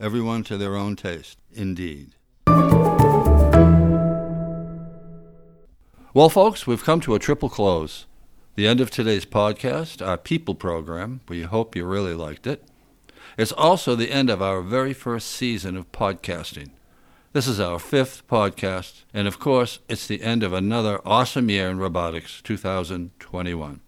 Everyone 0.00 0.42
to 0.42 0.56
their 0.56 0.74
own 0.74 0.96
taste, 0.96 1.38
indeed. 1.52 2.16
Well, 6.12 6.28
folks, 6.28 6.66
we've 6.66 6.82
come 6.82 7.00
to 7.02 7.14
a 7.14 7.20
triple 7.20 7.48
close. 7.48 8.06
The 8.56 8.66
end 8.66 8.80
of 8.80 8.90
today's 8.90 9.24
podcast, 9.24 10.04
our 10.04 10.18
People 10.18 10.56
program. 10.56 11.20
We 11.28 11.42
hope 11.42 11.76
you 11.76 11.84
really 11.84 12.14
liked 12.14 12.48
it. 12.48 12.64
It's 13.38 13.52
also 13.52 13.94
the 13.94 14.10
end 14.10 14.28
of 14.28 14.42
our 14.42 14.60
very 14.60 14.92
first 14.92 15.28
season 15.30 15.76
of 15.76 15.92
podcasting. 15.92 16.70
This 17.32 17.46
is 17.46 17.60
our 17.60 17.78
fifth 17.78 18.26
podcast, 18.26 19.04
and 19.14 19.28
of 19.28 19.38
course, 19.38 19.78
it's 19.88 20.08
the 20.08 20.20
end 20.20 20.42
of 20.42 20.52
another 20.52 21.00
awesome 21.06 21.48
year 21.48 21.70
in 21.70 21.78
robotics, 21.78 22.42
2021. 22.42 23.80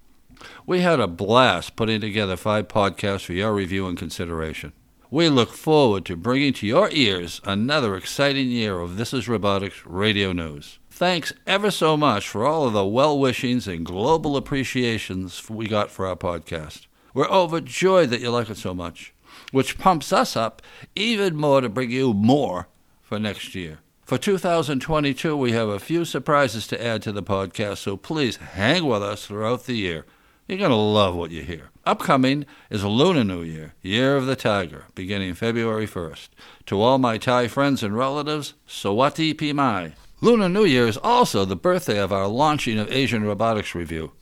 We 0.64 0.82
had 0.82 1.00
a 1.00 1.08
blast 1.08 1.74
putting 1.74 2.00
together 2.00 2.36
five 2.36 2.68
podcasts 2.68 3.24
for 3.24 3.32
your 3.32 3.52
review 3.52 3.88
and 3.88 3.98
consideration. 3.98 4.72
We 5.10 5.28
look 5.28 5.54
forward 5.54 6.04
to 6.04 6.14
bringing 6.14 6.52
to 6.52 6.68
your 6.68 6.88
ears 6.92 7.40
another 7.44 7.96
exciting 7.96 8.48
year 8.48 8.78
of 8.78 8.96
This 8.96 9.12
is 9.12 9.26
Robotics 9.26 9.84
Radio 9.86 10.32
News. 10.32 10.78
Thanks 10.88 11.32
ever 11.44 11.72
so 11.72 11.96
much 11.96 12.28
for 12.28 12.46
all 12.46 12.68
of 12.68 12.74
the 12.74 12.86
well 12.86 13.18
wishings 13.18 13.66
and 13.66 13.84
global 13.84 14.36
appreciations 14.36 15.50
we 15.50 15.66
got 15.66 15.90
for 15.90 16.06
our 16.06 16.14
podcast. 16.14 16.86
We're 17.12 17.28
overjoyed 17.28 18.10
that 18.10 18.20
you 18.20 18.30
like 18.30 18.50
it 18.50 18.56
so 18.56 18.72
much, 18.72 19.12
which 19.50 19.78
pumps 19.78 20.12
us 20.12 20.36
up 20.36 20.62
even 20.94 21.34
more 21.34 21.60
to 21.60 21.68
bring 21.68 21.90
you 21.90 22.14
more 22.14 22.68
for 23.12 23.18
next 23.18 23.54
year. 23.54 23.80
For 24.06 24.16
2022, 24.16 25.36
we 25.36 25.52
have 25.52 25.68
a 25.68 25.78
few 25.78 26.06
surprises 26.06 26.66
to 26.68 26.82
add 26.82 27.02
to 27.02 27.12
the 27.12 27.22
podcast, 27.22 27.76
so 27.76 27.98
please 27.98 28.36
hang 28.36 28.86
with 28.86 29.02
us 29.02 29.26
throughout 29.26 29.66
the 29.66 29.74
year. 29.74 30.06
You're 30.48 30.56
going 30.56 30.70
to 30.70 30.76
love 30.76 31.14
what 31.14 31.30
you 31.30 31.42
hear. 31.42 31.68
Upcoming 31.84 32.46
is 32.70 32.86
Lunar 32.86 33.22
New 33.22 33.42
Year, 33.42 33.74
Year 33.82 34.16
of 34.16 34.24
the 34.24 34.34
Tiger, 34.34 34.86
beginning 34.94 35.34
February 35.34 35.86
1st. 35.86 36.30
To 36.64 36.80
all 36.80 36.96
my 36.96 37.18
Thai 37.18 37.48
friends 37.48 37.82
and 37.82 37.94
relatives, 37.94 38.54
Sawati 38.66 39.38
Pi 39.38 39.52
Mai. 39.52 39.92
Lunar 40.22 40.48
New 40.48 40.64
Year 40.64 40.86
is 40.86 40.96
also 40.96 41.44
the 41.44 41.54
birthday 41.54 41.98
of 41.98 42.14
our 42.14 42.28
launching 42.28 42.78
of 42.78 42.90
Asian 42.90 43.24
Robotics 43.24 43.74
Review. 43.74 44.12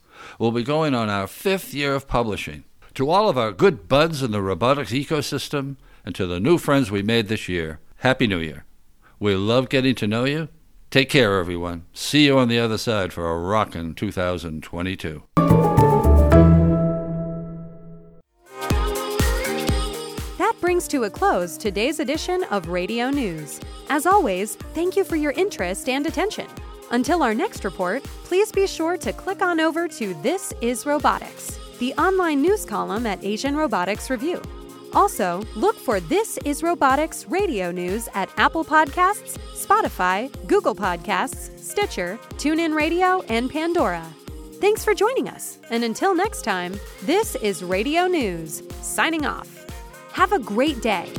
We'll 0.41 0.51
be 0.51 0.65
going 0.65 0.97
on 0.97 1.09
our 1.09 1.29
fifth 1.29 1.73
year 1.73 1.95
of 1.95 2.09
publishing. 2.09 2.65
To 2.95 3.09
all 3.09 3.29
of 3.29 3.39
our 3.39 3.53
good 3.53 3.87
buds 3.87 4.21
in 4.21 4.33
the 4.33 4.43
robotics 4.43 4.91
ecosystem, 4.91 5.77
and 6.05 6.13
to 6.17 6.27
the 6.27 6.41
new 6.41 6.59
friends 6.59 6.91
we 6.91 7.05
made 7.05 7.29
this 7.29 7.49
year, 7.49 7.79
Happy 7.99 8.27
New 8.27 8.41
Year. 8.41 8.65
We 9.23 9.35
love 9.35 9.69
getting 9.69 9.95
to 9.97 10.07
know 10.07 10.25
you. 10.25 10.49
Take 10.91 11.11
care, 11.11 11.39
everyone. 11.39 11.85
See 11.93 12.25
you 12.25 12.39
on 12.39 12.49
the 12.49 12.59
other 12.59 12.79
side 12.79 13.13
for 13.13 13.31
a 13.31 13.39
rockin' 13.39 13.95
2022. 13.95 15.23
That 20.39 20.57
brings 20.59 20.89
to 20.89 21.05
a 21.05 21.11
close 21.11 21.59
today's 21.59 22.01
edition 22.01 22.45
of 22.51 22.69
Radio 22.69 23.11
News. 23.11 23.61
As 23.91 24.07
always, 24.07 24.57
thank 24.73 24.97
you 24.97 25.05
for 25.05 25.17
your 25.17 25.33
interest 25.33 25.91
and 25.91 26.07
attention. 26.07 26.47
Until 26.91 27.23
our 27.23 27.35
next 27.35 27.63
report, 27.65 28.03
please 28.25 28.51
be 28.51 28.67
sure 28.67 28.97
to 28.97 29.13
click 29.13 29.43
on 29.43 29.61
over 29.61 29.87
to 29.87 30.15
This 30.23 30.55
Is 30.63 30.87
Robotics, 30.87 31.59
the 31.79 31.93
online 31.95 32.41
news 32.41 32.65
column 32.65 33.07
at 33.07 33.23
Asian 33.23 33.55
Robotics 33.55 34.09
Review. 34.09 34.41
Also, 34.93 35.43
look 35.55 35.77
for 35.77 36.01
This 36.01 36.39
Is 36.45 36.63
Robotics 36.63 37.27
radio 37.29 37.71
news 37.71 38.09
at 38.15 38.29
Apple 38.37 38.65
Podcasts, 38.65 39.39
Spotify, 39.55 40.31
Google 40.49 40.75
Podcasts, 40.75 41.57
Stitcher, 41.59 42.19
TuneIn 42.35 42.75
Radio, 42.75 43.23
and 43.29 43.49
Pandora. 43.49 44.05
Thanks 44.61 44.85
for 44.85 44.93
joining 44.93 45.29
us, 45.29 45.59
and 45.71 45.85
until 45.85 46.15
next 46.15 46.43
time, 46.43 46.79
this 47.03 47.37
is 47.37 47.63
Radio 47.63 48.07
News, 48.09 48.63
signing 48.83 49.25
off. 49.25 49.65
Have 50.13 50.33
a 50.33 50.39
great 50.39 50.83
day. 50.83 51.11